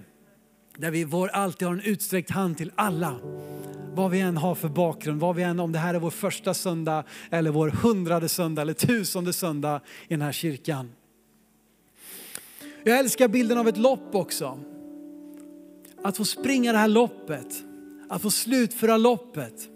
där 0.77 0.91
vi 0.91 1.07
alltid 1.33 1.67
har 1.67 1.75
en 1.75 1.81
utsträckt 1.81 2.29
hand 2.29 2.57
till 2.57 2.71
alla 2.75 3.15
vad 3.95 4.11
vi 4.11 4.19
än 4.19 4.37
har 4.37 4.55
för 4.55 4.69
bakgrund, 4.69 5.21
vad 5.21 5.35
vi 5.35 5.43
än, 5.43 5.59
om 5.59 5.71
det 5.71 5.79
här 5.79 5.93
är 5.93 5.99
vår 5.99 6.09
första 6.09 6.53
söndag 6.53 7.03
eller 7.29 7.51
vår 7.51 7.69
hundrade 7.69 8.29
söndag 8.29 8.61
eller 8.61 8.73
tusende 8.73 9.33
söndag 9.33 9.81
i 10.07 10.13
den 10.13 10.21
här 10.21 10.31
kyrkan. 10.31 10.91
Jag 12.83 12.99
älskar 12.99 13.27
bilden 13.27 13.57
av 13.57 13.67
ett 13.67 13.77
lopp 13.77 14.15
också. 14.15 14.59
Att 16.03 16.17
få 16.17 16.25
springa 16.25 16.71
det 16.71 16.77
här 16.77 16.87
loppet, 16.87 17.63
att 18.09 18.21
få 18.21 18.31
slutföra 18.31 18.97
loppet. 18.97 19.69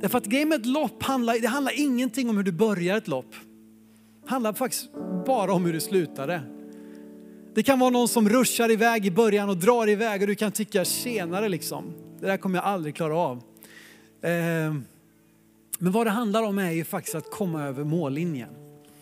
Därför 0.00 0.18
att 0.18 0.26
grejen 0.26 0.48
med 0.48 0.60
ett 0.60 0.66
lopp 0.66 1.02
handlar, 1.02 1.38
det 1.38 1.48
handlar 1.48 1.80
ingenting 1.80 2.30
om 2.30 2.36
hur 2.36 2.44
du 2.44 2.52
börjar 2.52 2.96
ett 2.96 3.08
lopp. 3.08 3.34
Det 4.24 4.30
handlar 4.30 4.52
faktiskt 4.52 4.88
bara 5.26 5.52
om 5.52 5.64
hur 5.64 5.72
du 5.72 5.80
slutar 5.80 6.26
det. 6.26 6.57
Det 7.58 7.62
kan 7.62 7.78
vara 7.78 7.90
någon 7.90 8.08
som 8.08 8.28
ruschar 8.28 8.70
iväg 8.70 9.06
i 9.06 9.10
början 9.10 9.48
och 9.48 9.56
drar 9.56 9.88
iväg 9.88 10.20
och 10.20 10.26
du 10.26 10.34
kan 10.34 10.52
tycka 10.52 10.84
senare 10.84 11.48
liksom, 11.48 11.94
det 12.20 12.26
där 12.26 12.36
kommer 12.36 12.58
jag 12.58 12.64
aldrig 12.64 12.96
klara 12.96 13.16
av. 13.16 13.36
Eh, 14.22 14.30
men 15.78 15.92
vad 15.92 16.06
det 16.06 16.10
handlar 16.10 16.42
om 16.42 16.58
är 16.58 16.70
ju 16.70 16.84
faktiskt 16.84 17.14
att 17.14 17.30
komma 17.30 17.64
över 17.64 17.84
mållinjen. 17.84 18.48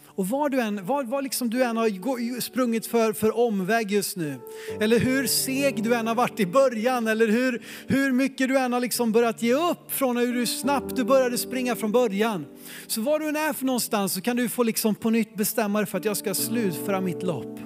Och 0.06 0.28
var 0.28 0.48
du 0.48 0.60
än, 0.60 0.86
var, 0.86 1.04
var 1.04 1.22
liksom 1.22 1.50
du 1.50 1.62
än 1.64 1.76
har 1.76 2.40
sprungit 2.40 2.86
för, 2.86 3.12
för 3.12 3.38
omväg 3.38 3.90
just 3.90 4.16
nu, 4.16 4.38
eller 4.80 4.98
hur 4.98 5.26
seg 5.26 5.82
du 5.82 5.94
än 5.94 6.06
har 6.06 6.14
varit 6.14 6.40
i 6.40 6.46
början, 6.46 7.06
eller 7.06 7.28
hur, 7.28 7.62
hur 7.86 8.12
mycket 8.12 8.48
du 8.48 8.58
än 8.58 8.72
har 8.72 8.80
liksom 8.80 9.12
börjat 9.12 9.42
ge 9.42 9.54
upp 9.54 9.92
från 9.92 10.16
hur 10.16 10.46
snabbt 10.46 10.96
du 10.96 11.04
började 11.04 11.38
springa 11.38 11.76
från 11.76 11.92
början. 11.92 12.46
Så 12.86 13.00
var 13.00 13.18
du 13.18 13.28
än 13.28 13.36
är 13.36 13.52
för 13.52 13.64
någonstans 13.64 14.12
så 14.12 14.20
kan 14.20 14.36
du 14.36 14.48
få 14.48 14.62
liksom 14.62 14.94
på 14.94 15.10
nytt 15.10 15.34
bestämma 15.34 15.78
dig 15.78 15.86
för 15.86 15.98
att 15.98 16.04
jag 16.04 16.16
ska 16.16 16.34
slutföra 16.34 17.00
mitt 17.00 17.22
lopp. 17.22 17.65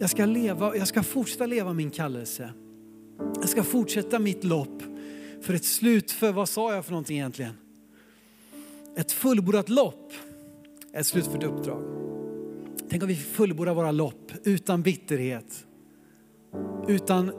Jag 0.00 0.10
ska, 0.10 0.26
leva, 0.26 0.76
jag 0.76 0.88
ska 0.88 1.02
fortsätta 1.02 1.46
leva 1.46 1.72
min 1.72 1.90
kallelse. 1.90 2.52
Jag 3.34 3.48
ska 3.48 3.62
fortsätta 3.62 4.18
mitt 4.18 4.44
lopp 4.44 4.82
för 5.42 5.54
ett 5.54 5.64
slut 5.64 6.10
för, 6.10 6.32
vad 6.32 6.48
sa 6.48 6.74
jag 6.74 6.84
för 6.84 6.92
någonting 6.92 7.16
egentligen? 7.16 7.54
Ett 8.96 9.12
fullbordat 9.12 9.68
lopp 9.68 10.12
är 10.92 11.00
ett 11.00 11.06
slutfört 11.06 11.42
uppdrag. 11.42 11.82
Tänk 12.90 13.02
om 13.02 13.08
vi 13.08 13.16
fullbordar 13.16 13.74
våra 13.74 13.92
lopp 13.92 14.32
utan 14.44 14.82
bitterhet, 14.82 15.66
utan 16.88 17.32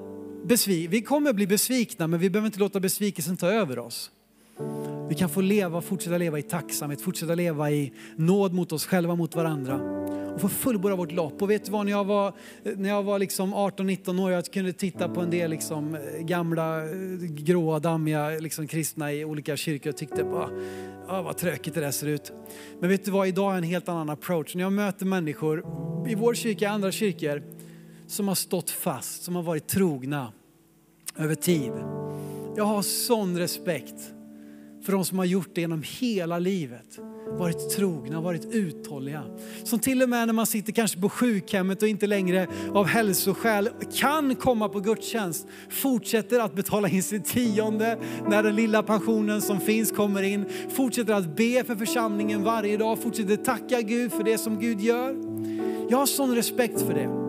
besvik. 0.46 0.90
Vi 0.92 1.02
kommer 1.02 1.34
bli 1.34 1.48
besvikna 1.48 2.08
men 2.08 2.20
vi 2.20 2.30
behöver 2.30 2.46
inte 2.46 2.60
låta 2.60 2.80
besvikelsen 2.80 3.38
ta 3.38 3.48
över 3.48 3.80
oss. 3.80 4.12
Vi 5.10 5.16
kan 5.16 5.30
få 5.30 5.42
leva, 5.42 5.82
fortsätta 5.82 6.18
leva 6.18 6.40
i 6.40 6.42
tacksamhet, 6.42 7.02
fortsätta 7.02 7.36
leva 7.36 7.72
i 7.72 7.94
nåd 8.16 8.54
mot 8.54 8.72
oss 8.72 8.86
själva, 8.86 9.16
mot 9.16 9.36
varandra 9.36 10.09
och 10.44 10.52
få 10.52 10.58
fullborda 10.58 10.96
vårt 10.96 11.12
lopp. 11.12 11.42
Och 11.42 11.50
vet 11.50 11.66
du 11.66 11.72
vad, 11.72 11.86
när 11.86 11.92
jag 11.92 12.04
var, 12.04 12.34
när 12.64 12.90
jag 12.90 13.04
var 13.04 13.20
liksom 13.20 13.56
18-19 13.56 14.24
år, 14.24 14.32
jag 14.32 14.46
kunde 14.46 14.74
titta 14.74 15.10
på 15.10 15.22
en 15.22 15.30
del 15.30 15.52
liksom 15.52 15.96
eh, 15.96 16.22
gamla 16.22 16.84
eh, 16.84 16.90
gråa, 17.20 17.80
dammiga 17.80 18.30
liksom 18.30 18.68
kristna 18.68 19.14
i 19.14 19.26
olika 19.26 19.58
kyrkor 19.58 19.90
och 19.90 19.98
tyckte 19.98 20.24
bara, 20.24 20.50
ah, 21.08 21.22
vad 21.22 21.38
tråkigt 21.38 21.74
det 21.74 21.82
där 21.82 21.92
ser 21.92 22.08
ut. 22.08 22.32
Men 22.80 22.90
vet 22.90 23.06
du 23.06 23.12
vad, 23.12 23.28
idag 23.28 23.54
är 23.54 23.58
en 23.58 23.64
helt 23.64 23.90
annan 23.90 24.10
approach. 24.10 24.56
När 24.56 24.64
jag 24.64 24.74
möter 24.74 25.06
människor 25.06 25.60
i 26.08 26.16
vår 26.16 26.34
kyrka, 26.34 26.66
i 26.66 26.68
andra 26.68 26.92
kyrkor, 26.92 27.44
som 28.08 28.28
har 28.28 28.36
stått 28.36 28.70
fast, 28.70 29.24
som 29.24 29.36
har 29.36 29.44
varit 29.44 29.68
trogna 29.68 30.34
över 31.18 31.36
tid. 31.36 31.72
Jag 32.58 32.66
har 32.66 32.82
sån 32.82 33.38
respekt 33.38 34.14
för 34.84 34.92
de 34.92 35.06
som 35.06 35.18
har 35.18 35.26
gjort 35.26 35.50
det 35.54 35.62
genom 35.62 35.84
hela 36.00 36.40
livet 36.40 37.00
varit 37.38 37.70
trogna, 37.70 38.22
varit 38.22 38.46
uthålliga. 38.46 39.24
Som 39.64 39.80
till 39.80 40.02
och 40.02 40.10
med 40.10 40.28
när 40.28 40.34
man 40.34 40.46
sitter 40.46 40.72
kanske 40.72 41.00
på 41.02 41.10
sjukhemmet 41.10 41.82
och 41.82 41.88
inte 41.88 42.08
längre 42.08 42.48
av 42.74 42.86
hälsoskäl 42.86 43.70
kan 43.96 44.36
komma 44.36 44.70
på 44.70 44.80
gudstjänst, 44.80 45.48
fortsätter 45.70 46.40
att 46.40 46.56
betala 46.56 46.90
in 46.90 47.04
sitt 47.04 47.26
tionde 47.26 47.98
när 48.28 48.44
den 48.44 48.56
lilla 48.56 48.84
pensionen 48.84 49.42
som 49.42 49.60
finns 49.60 49.92
kommer 49.92 50.24
in, 50.24 50.46
fortsätter 50.70 51.14
att 51.14 51.36
be 51.36 51.64
för 51.64 51.76
församlingen 51.76 52.44
varje 52.44 52.78
dag, 52.78 53.00
fortsätter 53.00 53.36
tacka 53.36 53.82
Gud 53.82 54.12
för 54.12 54.24
det 54.24 54.38
som 54.38 54.60
Gud 54.60 54.82
gör. 54.82 55.16
Jag 55.90 55.98
har 55.98 56.06
sån 56.06 56.36
respekt 56.36 56.82
för 56.82 56.94
det. 56.94 57.20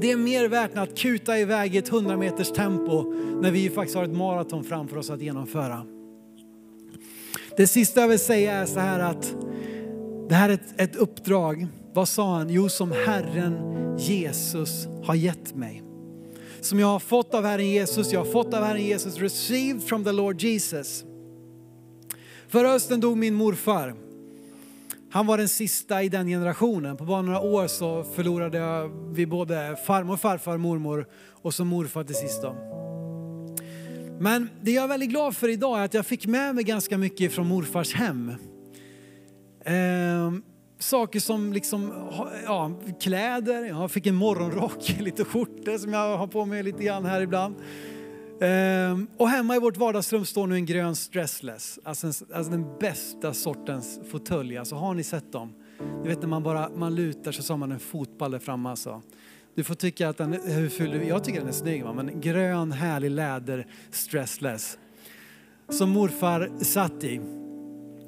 Det 0.00 0.10
är 0.10 0.16
mer 0.16 0.48
värt 0.48 0.72
än 0.72 0.78
att 0.78 0.98
kuta 0.98 1.38
iväg 1.38 1.74
i 1.74 1.78
ett 1.78 1.88
100 1.88 2.16
meters 2.16 2.52
tempo 2.52 3.12
när 3.42 3.50
vi 3.50 3.70
faktiskt 3.70 3.96
har 3.96 4.04
ett 4.04 4.16
maraton 4.16 4.64
framför 4.64 4.96
oss 4.96 5.10
att 5.10 5.22
genomföra. 5.22 6.01
Det 7.56 7.66
sista 7.66 8.00
jag 8.00 8.08
vill 8.08 8.18
säga 8.18 8.52
är 8.52 8.66
så 8.66 8.80
här 8.80 9.00
att 9.00 9.34
det 10.28 10.34
här 10.34 10.48
är 10.48 10.54
ett, 10.54 10.80
ett 10.80 10.96
uppdrag. 10.96 11.66
Vad 11.92 12.08
sa 12.08 12.36
han? 12.36 12.50
Jo, 12.50 12.68
som 12.68 12.92
Herren 12.92 13.56
Jesus 13.98 14.88
har 15.04 15.14
gett 15.14 15.54
mig. 15.54 15.82
Som 16.60 16.80
jag 16.80 16.86
har 16.86 16.98
fått 16.98 17.34
av 17.34 17.44
Herren 17.44 17.70
Jesus, 17.70 18.12
jag 18.12 18.20
har 18.20 18.32
fått 18.32 18.54
av 18.54 18.64
Herren 18.64 18.84
Jesus, 18.84 19.18
received 19.18 19.82
from 19.82 20.04
the 20.04 20.12
Lord 20.12 20.42
Jesus. 20.42 21.04
Förra 22.48 22.68
hösten 22.68 23.00
dog 23.00 23.16
min 23.16 23.34
morfar. 23.34 23.94
Han 25.10 25.26
var 25.26 25.38
den 25.38 25.48
sista 25.48 26.02
i 26.02 26.08
den 26.08 26.26
generationen. 26.26 26.96
På 26.96 27.04
bara 27.04 27.22
några 27.22 27.40
år 27.40 27.66
så 27.66 28.04
förlorade 28.04 28.90
vi 29.12 29.26
både 29.26 29.76
farmor, 29.86 30.16
farfar, 30.16 30.56
mormor 30.56 31.06
och 31.30 31.54
så 31.54 31.64
morfar 31.64 32.04
till 32.04 32.14
sist. 32.14 32.42
Då. 32.42 32.81
Men 34.20 34.50
det 34.62 34.70
jag 34.72 34.84
är 34.84 34.88
väldigt 34.88 35.10
glad 35.10 35.36
för 35.36 35.48
idag 35.48 35.80
är 35.80 35.84
att 35.84 35.94
jag 35.94 36.06
fick 36.06 36.26
med 36.26 36.54
mig 36.54 36.64
ganska 36.64 36.98
mycket 36.98 37.32
från 37.32 37.46
morfars 37.46 37.94
hem. 37.94 38.32
Ehm, 39.64 40.42
saker 40.78 41.20
som 41.20 41.52
liksom, 41.52 41.92
ja, 42.44 42.80
kläder, 43.00 43.64
jag 43.64 43.90
fick 43.90 44.06
en 44.06 44.14
morgonrock, 44.14 44.96
lite 45.00 45.24
skjortor 45.24 45.78
som 45.78 45.92
jag 45.92 46.16
har 46.16 46.26
på 46.26 46.44
mig 46.44 46.62
lite 46.62 46.82
grann 46.84 47.04
här 47.04 47.20
ibland. 47.20 47.54
Ehm, 48.40 49.06
och 49.16 49.28
hemma 49.28 49.56
i 49.56 49.58
vårt 49.58 49.76
vardagsrum 49.76 50.24
står 50.24 50.46
nu 50.46 50.54
en 50.54 50.66
grön 50.66 50.96
stressless, 50.96 51.78
alltså, 51.84 52.06
en, 52.06 52.12
alltså 52.34 52.52
den 52.52 52.78
bästa 52.80 53.34
sortens 53.34 54.00
fåtölj. 54.10 54.56
Alltså 54.56 54.74
har 54.74 54.94
ni 54.94 55.02
sett 55.02 55.32
dem? 55.32 55.52
Ni 56.02 56.08
vet 56.08 56.20
när 56.20 56.28
man 56.28 56.42
bara 56.42 56.68
man 56.76 56.94
lutar 56.94 57.32
så 57.32 57.52
har 57.52 57.58
man 57.58 57.72
en 57.72 57.80
fotboll 57.80 58.30
där 58.30 58.38
framme 58.38 58.68
alltså. 58.68 59.02
Du 59.54 59.64
får 59.64 59.74
tycka 59.74 60.08
att 60.08 60.18
den 60.18 60.32
är 60.32 60.54
hur 60.54 60.68
ful 60.68 61.08
Jag 61.08 61.24
tycker 61.24 61.38
den 61.38 61.48
är 61.48 61.52
snygg 61.52 61.84
va? 61.84 61.92
men 61.92 62.20
grön 62.20 62.72
härlig 62.72 63.10
läder 63.10 63.66
stressless. 63.90 64.78
Som 65.68 65.90
morfar 65.90 66.50
satt 66.64 67.04
i. 67.04 67.20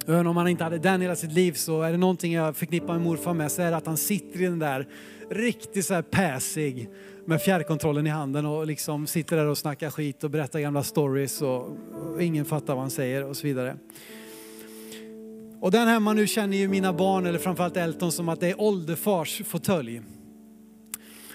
Även 0.07 0.27
om 0.27 0.37
han 0.37 0.49
inte 0.49 0.65
hade 0.65 0.79
den 0.79 1.01
hela 1.01 1.17
sitt 1.17 1.33
liv 1.33 1.53
så 1.53 1.83
är 1.83 1.93
det 1.93 1.99
någonting 1.99 2.33
jag 2.33 2.57
förknippar 2.57 2.95
med 2.95 3.03
morfar 3.03 3.35
med 3.35 3.53
så 3.53 3.63
är 3.63 3.71
det 3.71 3.77
att 3.77 3.87
han 3.87 3.97
sitter 3.97 4.43
i 4.43 4.45
den 4.45 4.59
där 4.59 4.89
riktigt 5.31 5.87
så 5.87 5.95
här 5.95 6.03
päsig 6.03 6.89
med 7.27 7.43
fjärrkontrollen 7.43 8.07
i 8.07 8.11
handen 8.11 8.47
och 8.47 8.67
liksom 8.67 9.07
sitter 9.07 9.37
där 9.37 9.47
och 9.47 9.59
snackar 9.59 9.91
skit 9.91 10.25
och 10.25 10.31
berättar 10.31 10.61
gamla 10.61 10.83
stories 10.83 11.43
och, 11.43 11.79
och 11.93 12.23
ingen 12.23 12.45
fattar 12.45 12.75
vad 12.75 12.83
han 12.83 12.91
säger 12.91 13.25
och 13.25 13.37
så 13.37 13.47
vidare. 13.47 13.77
Och 15.61 15.71
den 15.71 15.89
hemma 15.89 16.13
nu 16.13 16.27
känner 16.27 16.57
ju 16.57 16.69
mina 16.69 16.93
barn, 16.93 17.27
eller 17.27 17.39
framförallt 17.39 17.77
Elton, 17.77 18.13
som 18.13 18.29
att 18.29 18.41
det 18.41 18.51
är 18.51 18.61
ålderfars 18.61 19.43
fåtölj. 19.45 20.03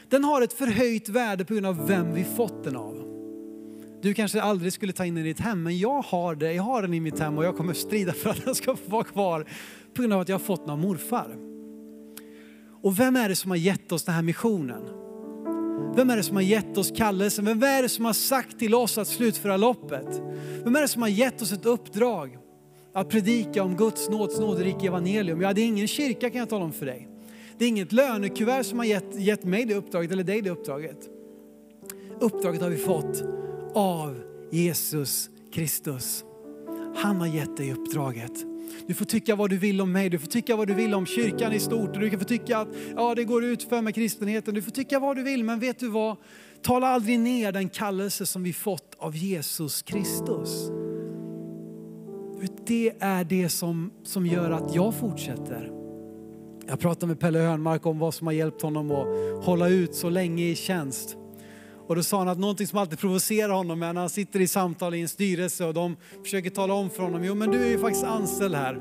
Den 0.10 0.24
har 0.24 0.42
ett 0.42 0.54
förhöjt 0.54 1.10
värde 1.10 1.46
på 1.46 1.54
grund 1.54 1.66
av 1.66 1.88
vem 1.88 2.14
vi 2.14 2.24
fått 2.24 2.64
den 2.64 2.76
av. 2.76 3.06
Du 4.02 4.14
kanske 4.14 4.42
aldrig 4.42 4.74
skulle 4.74 4.94
ta 4.94 5.06
in 5.06 5.16
den 5.16 5.26
i 5.26 5.28
ditt 5.28 5.40
hem, 5.40 5.64
men 5.64 5.78
jag 5.78 6.02
har 6.02 6.36
det. 6.36 6.54
Jag 6.54 6.64
har 6.64 6.82
den 6.82 6.94
i 6.94 7.00
mitt 7.00 7.20
hem 7.20 7.38
och 7.38 7.46
jag 7.46 7.58
kommer 7.58 7.74
strida 7.74 8.14
för 8.14 8.30
att 8.30 8.46
den 8.46 8.56
ska 8.56 8.76
få 8.76 8.90
vara 8.90 9.04
kvar 9.04 9.46
på 9.94 10.02
grund 10.02 10.14
av 10.14 10.22
att 10.22 10.30
jag 10.30 10.34
har 10.34 10.46
fått 10.46 10.62
den 10.62 10.70
av 10.70 10.80
morfar. 10.80 11.36
Och 12.82 13.00
vem 13.00 13.16
är 13.16 13.30
det 13.30 13.36
som 13.36 13.52
har 13.52 13.58
gett 13.58 13.92
oss 13.92 14.04
den 14.04 14.16
här 14.16 14.22
missionen? 14.22 14.82
Vem 15.96 16.10
är 16.10 16.18
det 16.18 16.24
som 16.24 16.36
har 16.36 16.44
gett 16.44 16.78
oss 16.78 16.92
kallelsen? 16.96 17.46
Vem 17.46 17.64
är 17.64 17.82
det 17.82 17.90
som 17.90 18.06
har 18.06 18.14
sagt 18.14 18.60
till 18.60 18.76
oss 18.76 18.98
att 18.98 19.08
slutföra 19.08 19.58
loppet? 19.58 20.22
Vem 20.64 20.76
är 20.76 20.82
det 20.82 20.88
som 20.88 21.02
har 21.02 21.10
gett 21.10 21.42
oss 21.42 21.52
ett 21.52 21.66
uppdrag 21.66 22.38
att 22.94 23.10
predika 23.10 23.64
om 23.64 23.76
Guds 23.76 24.10
nåds 24.10 24.40
nåderika 24.40 24.88
evangelium? 24.88 25.42
Ja, 25.42 25.54
det 25.54 25.62
är 25.62 25.66
ingen 25.66 25.88
kyrka 25.88 26.30
kan 26.30 26.40
jag 26.40 26.50
tala 26.50 26.66
om 26.66 26.74
för 26.74 26.86
dig. 26.86 27.09
Det 27.60 27.66
är 27.66 27.70
inget 27.70 27.92
lönekuvert 27.92 28.64
som 28.64 28.78
har 28.78 28.86
gett, 28.86 29.16
gett 29.16 29.44
mig 29.44 29.66
det 29.66 29.76
uppdraget 29.76 30.12
eller 30.12 30.24
dig 30.24 30.42
det 30.42 30.50
uppdraget. 30.50 31.10
Uppdraget 32.20 32.62
har 32.62 32.70
vi 32.70 32.78
fått 32.78 33.24
av 33.74 34.22
Jesus 34.52 35.30
Kristus. 35.54 36.24
Han 36.96 37.16
har 37.16 37.28
gett 37.28 37.58
dig 37.58 37.74
uppdraget. 37.74 38.32
Du 38.88 38.94
får 38.94 39.06
tycka 39.06 39.36
vad 39.36 39.50
du 39.50 39.58
vill 39.58 39.82
om 39.82 39.92
mig, 39.92 40.10
du 40.10 40.20
får 40.20 40.28
tycka 40.28 40.56
vad 40.56 40.68
du 40.68 40.74
vill 40.74 40.94
om 40.94 41.06
kyrkan 41.06 41.54
i 41.54 41.60
stort. 41.60 41.94
Du 41.94 42.10
kan 42.10 42.20
få 42.20 42.26
tycka 42.26 42.58
att 42.58 42.68
ja, 42.96 43.16
det 43.16 43.24
går 43.24 43.44
ut 43.44 43.64
för 43.64 43.82
med 43.82 43.96
kristenheten. 43.96 44.54
Du 44.54 44.62
får 44.62 44.72
tycka 44.72 45.00
vad 45.00 45.16
du 45.16 45.24
vill, 45.24 45.44
men 45.44 45.60
vet 45.60 45.80
du 45.80 45.88
vad? 45.88 46.18
Tala 46.62 46.88
aldrig 46.88 47.20
ner 47.20 47.52
den 47.52 47.70
kallelse 47.70 48.26
som 48.26 48.44
vi 48.44 48.54
fått 48.54 48.96
av 48.98 49.16
Jesus 49.16 49.82
Kristus. 49.82 50.70
Det 52.66 52.94
är 53.00 53.24
det 53.24 53.50
som, 53.50 53.92
som 54.04 54.26
gör 54.26 54.52
att 54.52 54.76
jag 54.76 54.96
fortsätter. 54.96 55.79
Jag 56.70 56.80
pratade 56.80 57.08
med 57.08 57.20
Pelle 57.20 57.40
Hörnmark 57.40 57.86
om 57.86 58.00
vad 58.00 58.14
som 58.14 58.28
har 58.28 58.34
hjälpt 58.34 58.62
honom 58.62 58.92
att 58.92 59.46
hålla 59.46 59.68
ut 59.68 59.96
så 59.96 60.10
länge 60.10 60.44
i 60.44 60.56
tjänst. 60.56 61.18
Och 61.88 61.96
då 61.96 62.04
sa 62.04 62.18
han 62.18 62.28
att 62.28 62.40
någonting 62.40 62.68
som 62.68 62.80
alltid 62.80 63.00
provocerar 63.00 63.54
honom 63.54 63.84
är 63.84 63.94
när 63.94 64.02
han 64.02 64.10
sitter 64.10 64.40
i 64.40 64.48
samtal 64.48 64.96
i 64.96 65.02
en 65.02 65.08
styrelse 65.08 65.66
och 65.66 65.74
de 65.74 65.96
försöker 66.24 66.50
tala 66.50 66.74
om 66.74 66.90
för 66.90 67.04
honom, 67.04 67.24
jo 67.24 67.36
men 67.36 67.52
du 67.52 67.64
är 67.64 67.70
ju 67.70 67.80
faktiskt 67.80 68.06
anställd 68.06 68.56
här. 68.56 68.80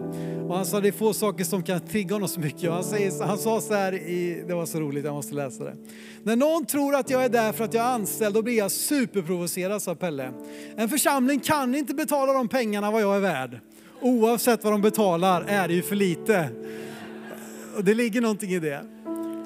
Och 0.48 0.56
han 0.56 0.66
sa 0.66 0.80
det 0.80 0.88
är 0.88 0.92
få 0.92 1.12
saker 1.12 1.44
som 1.44 1.62
kan 1.62 1.80
trigga 1.80 2.14
honom 2.14 2.28
så 2.28 2.40
mycket. 2.40 2.68
Och 2.68 2.74
han, 2.74 2.84
säger, 2.84 3.26
han 3.26 3.38
sa 3.38 3.60
så 3.60 3.74
här, 3.74 3.92
i, 3.92 4.44
det 4.48 4.54
var 4.54 4.66
så 4.66 4.80
roligt, 4.80 5.04
jag 5.04 5.14
måste 5.14 5.34
läsa 5.34 5.64
det. 5.64 5.76
När 6.22 6.36
någon 6.36 6.66
tror 6.66 6.94
att 6.94 7.10
jag 7.10 7.24
är 7.24 7.28
där 7.28 7.52
för 7.52 7.64
att 7.64 7.74
jag 7.74 7.84
är 7.84 7.90
anställd, 7.90 8.34
då 8.34 8.42
blir 8.42 8.58
jag 8.58 8.70
superprovocerad, 8.70 9.82
sa 9.82 9.94
Pelle. 9.94 10.32
En 10.76 10.88
församling 10.88 11.40
kan 11.40 11.74
inte 11.74 11.94
betala 11.94 12.32
de 12.32 12.48
pengarna 12.48 12.90
vad 12.90 13.02
jag 13.02 13.16
är 13.16 13.20
värd. 13.20 13.60
Oavsett 14.00 14.64
vad 14.64 14.72
de 14.72 14.82
betalar 14.82 15.44
är 15.48 15.68
det 15.68 15.74
ju 15.74 15.82
för 15.82 15.96
lite. 15.96 16.48
Och 17.78 17.84
det 17.84 17.94
ligger 17.94 18.20
någonting 18.20 18.50
i 18.50 18.58
det. 18.58 18.84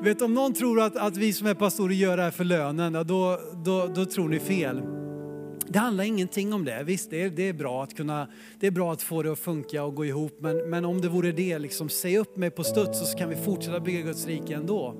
Vet, 0.00 0.22
om 0.22 0.34
någon 0.34 0.54
tror 0.54 0.80
att, 0.80 0.96
att 0.96 1.16
vi 1.16 1.32
som 1.32 1.46
är 1.46 1.54
pastorer 1.54 1.94
gör 1.94 2.16
det 2.16 2.22
här 2.22 2.30
för 2.30 2.44
lönen, 2.44 2.92
då, 2.92 3.40
då, 3.64 3.86
då 3.94 4.04
tror 4.04 4.28
ni 4.28 4.40
fel. 4.40 4.82
Det 5.68 5.78
handlar 5.78 6.04
ingenting 6.04 6.52
om 6.52 6.64
det. 6.64 6.82
Visst, 6.84 7.10
det 7.10 7.22
är, 7.22 7.30
det 7.30 7.48
är, 7.48 7.52
bra 7.52 7.82
att 7.82 7.96
kunna, 7.96 8.28
det 8.60 8.66
är 8.66 8.70
bra 8.70 8.92
att 8.92 9.02
få 9.02 9.22
det 9.22 9.32
att 9.32 9.38
funka 9.38 9.84
och 9.84 9.94
gå 9.94 10.04
ihop. 10.04 10.38
Men, 10.40 10.70
men 10.70 10.84
om 10.84 11.00
det 11.00 11.08
vore 11.08 11.32
det, 11.32 11.58
liksom, 11.58 11.88
säg 11.88 12.18
upp 12.18 12.36
mig 12.36 12.50
på 12.50 12.64
studs 12.64 13.10
så 13.10 13.18
kan 13.18 13.28
vi 13.28 13.36
fortsätta 13.36 13.80
bygga 13.80 14.00
Guds 14.00 14.26
rike 14.26 14.54
ändå. 14.54 14.94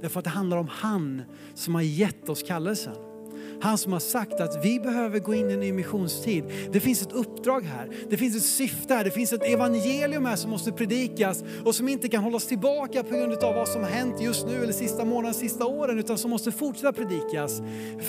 Därför 0.00 0.18
att 0.18 0.24
det 0.24 0.30
handlar 0.30 0.56
om 0.56 0.68
han 0.70 1.22
som 1.54 1.74
har 1.74 1.82
gett 1.82 2.28
oss 2.28 2.42
kallelsen. 2.42 3.15
Han 3.60 3.78
som 3.78 3.92
har 3.92 4.00
sagt 4.00 4.40
att 4.40 4.64
vi 4.64 4.80
behöver 4.80 5.18
gå 5.18 5.34
in 5.34 5.50
i 5.50 5.52
en 5.52 5.60
ny 5.60 5.72
missionstid. 5.72 6.44
Det 6.72 6.80
finns 6.80 7.02
ett 7.02 7.12
uppdrag 7.12 7.60
här, 7.60 7.90
det 8.10 8.16
finns 8.16 8.36
ett 8.36 8.42
syfte 8.42 8.94
här, 8.94 9.04
det 9.04 9.10
finns 9.10 9.32
ett 9.32 9.42
evangelium 9.42 10.24
här 10.24 10.36
som 10.36 10.50
måste 10.50 10.72
predikas 10.72 11.44
och 11.64 11.74
som 11.74 11.88
inte 11.88 12.08
kan 12.08 12.22
hållas 12.22 12.46
tillbaka 12.46 13.02
på 13.02 13.14
grund 13.14 13.32
av 13.32 13.54
vad 13.54 13.68
som 13.68 13.82
har 13.82 13.90
hänt 13.90 14.20
just 14.20 14.46
nu 14.46 14.62
eller 14.62 14.72
sista 14.72 15.04
månaden, 15.04 15.34
sista 15.34 15.66
åren 15.66 15.98
utan 15.98 16.18
som 16.18 16.30
måste 16.30 16.52
fortsätta 16.52 16.92
predikas. 16.92 17.62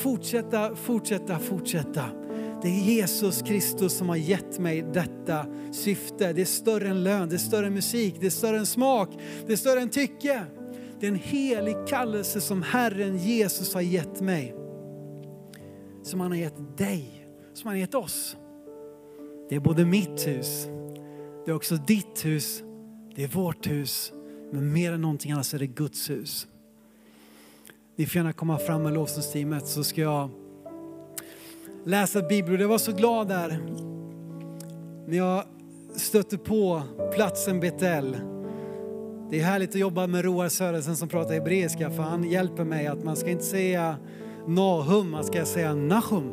Fortsätta, 0.04 0.76
fortsätta, 0.76 1.40
fortsätta. 1.40 2.06
Det 2.62 2.68
är 2.68 2.82
Jesus 2.82 3.42
Kristus 3.42 3.94
som 3.94 4.10
har 4.10 4.16
gett 4.16 4.60
mig 4.60 4.86
detta 4.94 5.46
syfte. 5.72 6.34
Det 6.34 6.42
är 6.42 6.46
större 6.46 6.88
än 6.88 7.04
lön, 7.04 7.30
det 7.30 7.36
är 7.36 7.38
större 7.38 7.68
än 7.68 7.74
musik, 7.74 8.16
det 8.20 8.26
är 8.26 8.30
större 8.30 8.58
än 8.58 8.66
smak, 8.66 9.10
det 9.48 9.54
är 9.54 9.58
större 9.58 9.80
än 9.80 9.90
tycke. 9.90 10.44
Det 11.00 11.06
är 11.06 11.12
en 11.12 11.20
helig 11.24 11.76
kallelse 11.88 12.42
som 12.42 12.62
Herren 12.62 13.18
Jesus 13.18 13.74
har 13.74 13.82
gett 13.82 14.22
mig 14.22 14.67
som 16.08 16.20
han 16.20 16.32
har 16.32 16.38
gett 16.38 16.78
dig, 16.78 17.28
som 17.54 17.68
han 17.68 17.76
har 17.76 17.80
gett 17.80 17.96
oss. 17.96 18.38
Det 19.50 19.56
är 19.56 19.60
både 19.60 19.86
mitt 19.86 20.28
hus, 20.28 20.68
det 21.46 21.52
är 21.52 21.56
också 21.56 21.76
ditt 21.76 22.26
hus, 22.26 22.64
det 23.16 23.24
är 23.24 23.28
vårt 23.28 23.68
hus. 23.68 24.14
Men 24.52 24.74
mer 24.74 24.92
än 24.92 25.02
någonting 25.02 25.32
annat 25.32 25.46
så 25.46 25.56
är 25.56 25.60
det 25.60 25.68
Guds 25.68 26.10
hus. 26.10 26.48
Ni 27.96 28.06
får 28.06 28.16
gärna 28.16 28.34
komma 28.34 28.58
fram 28.58 28.84
med 28.84 28.94
lovsångsteamet 28.94 29.68
så 29.68 29.84
ska 29.84 30.02
jag 30.02 30.30
läsa 31.86 32.22
Bibeln. 32.22 32.62
Jag 32.62 32.68
var 32.68 32.78
så 32.78 32.92
glad 32.92 33.28
där 33.28 33.60
när 35.08 35.18
jag 35.18 35.44
stötte 35.96 36.38
på 36.38 36.82
platsen 37.16 37.60
Betel. 37.60 38.18
Det 39.30 39.40
är 39.40 39.44
härligt 39.44 39.70
att 39.70 39.76
jobba 39.76 40.08
med 40.08 40.26
Roar 40.26 40.50
Sörensen 40.50 40.96
som 40.96 41.10
pratar 41.10 41.34
hebreiska 41.34 41.90
för 41.90 42.04
han 42.04 42.24
hjälper 42.24 42.64
mig 42.64 42.88
att 42.88 43.04
man 43.04 43.16
ska 43.16 43.30
inte 43.30 43.46
säga 43.46 43.98
Nahum, 44.48 45.10
man 45.12 45.24
ska 45.24 45.46
säga 45.46 45.76
Nahum. 45.76 46.32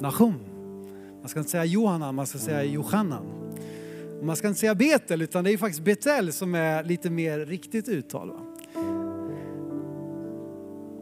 Nahum. 0.00 0.34
Man 1.20 1.28
ska 1.28 1.38
inte 1.38 1.50
säga 1.50 1.64
Johanna, 1.64 2.12
man 2.12 2.26
ska 2.26 2.38
säga 2.38 2.64
Johannan. 2.64 3.26
Man 4.22 4.36
ska 4.36 4.48
inte 4.48 4.60
säga 4.60 4.74
Betel, 4.74 5.22
utan 5.22 5.44
det 5.44 5.52
är 5.52 5.58
faktiskt 5.58 5.84
Betel 5.84 6.32
som 6.32 6.54
är 6.54 6.84
lite 6.84 7.10
mer 7.10 7.38
riktigt 7.38 7.88
uttal. 7.88 8.30
Va? 8.30 8.40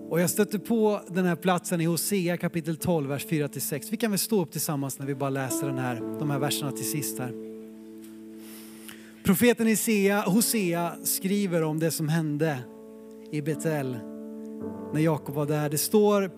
Och 0.09 0.21
jag 0.21 0.31
stötte 0.31 0.59
på 0.59 1.01
den 1.09 1.25
här 1.25 1.37
platsen 1.37 1.81
i 1.81 1.85
Hosea 1.85 2.37
kapitel 2.37 2.77
12, 2.77 3.09
vers 3.09 3.27
4-6. 3.27 3.87
Vi 3.91 3.97
kan 3.97 4.11
väl 4.11 4.19
stå 4.19 4.43
upp 4.43 4.53
tillsammans 4.53 4.99
när 4.99 5.07
vi 5.07 5.15
bara 5.15 5.31
läser 5.31 5.67
den 5.67 5.79
här, 5.79 6.19
de 6.19 6.31
här 6.31 6.39
verserna 6.39 6.73
till 6.73 6.91
sist 6.91 7.19
här. 7.19 7.33
Profeten 9.25 9.67
Hosea, 9.67 10.21
Hosea 10.21 10.93
skriver 11.05 11.63
om 11.63 11.79
det 11.79 11.91
som 11.91 12.09
hände 12.09 12.59
i 13.31 13.43
Betel 13.43 13.97
när 14.93 15.01
Jakob 15.01 15.35
var 15.35 15.47
där. 15.47 15.69
Det 15.69 15.79
står, 15.79 16.31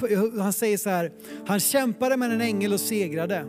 han 0.43 0.53
säger 0.53 0.79
så 0.79 0.91
här, 0.91 1.13
han 1.47 1.61
kämpade 1.61 2.17
med 2.17 2.33
en 2.33 2.41
ängel 2.41 2.73
och 2.73 2.81
segrade. 2.81 3.45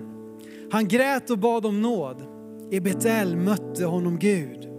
Han 0.71 0.87
grät 0.87 1.29
och 1.29 1.37
bad 1.37 1.65
om 1.65 1.81
nåd. 1.81 2.23
I 2.71 2.79
Betel 2.79 3.37
mötte 3.37 3.85
honom 3.85 4.19
Gud 4.19 4.69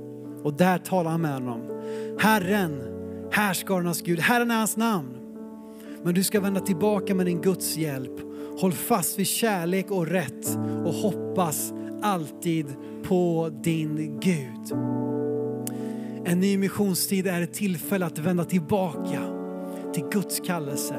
och 0.42 0.55
där 0.55 0.79
talade 0.79 1.11
han 1.11 1.20
med 1.20 1.35
honom. 1.35 1.83
Herren, 2.18 2.83
härskarnas 3.33 4.03
Gud, 4.03 4.20
Herren 4.20 4.51
är 4.51 4.59
hans 4.59 4.77
namn. 4.77 5.14
Men 6.03 6.14
du 6.14 6.24
ska 6.24 6.40
vända 6.40 6.61
tillbaka 6.61 7.14
med 7.14 7.27
din 7.27 7.40
Guds 7.40 7.77
hjälp. 7.77 8.20
Håll 8.61 8.72
fast 8.72 9.18
vid 9.18 9.27
kärlek 9.27 9.90
och 9.90 10.07
rätt 10.07 10.59
och 10.85 10.92
hoppas 10.92 11.72
alltid 12.03 12.66
på 13.03 13.51
din 13.62 14.20
Gud. 14.20 14.79
En 16.24 16.40
ny 16.40 16.59
missionstid 16.59 17.27
är 17.27 17.42
ett 17.42 17.55
tillfälle 17.55 18.07
att 18.07 18.18
vända 18.18 18.44
tillbaka 18.44 19.38
till 19.99 20.09
Guds 20.11 20.41
kallelse. 20.41 20.97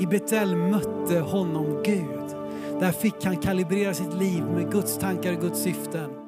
I 0.00 0.06
Betel 0.06 0.56
mötte 0.56 1.20
honom 1.20 1.82
Gud. 1.84 2.36
Där 2.80 2.92
fick 2.92 3.24
han 3.24 3.36
kalibrera 3.36 3.94
sitt 3.94 4.14
liv 4.14 4.44
med 4.44 4.72
Guds 4.72 4.98
tankar 4.98 5.32
och 5.32 5.40
Guds 5.40 5.62
syften. 5.62 6.21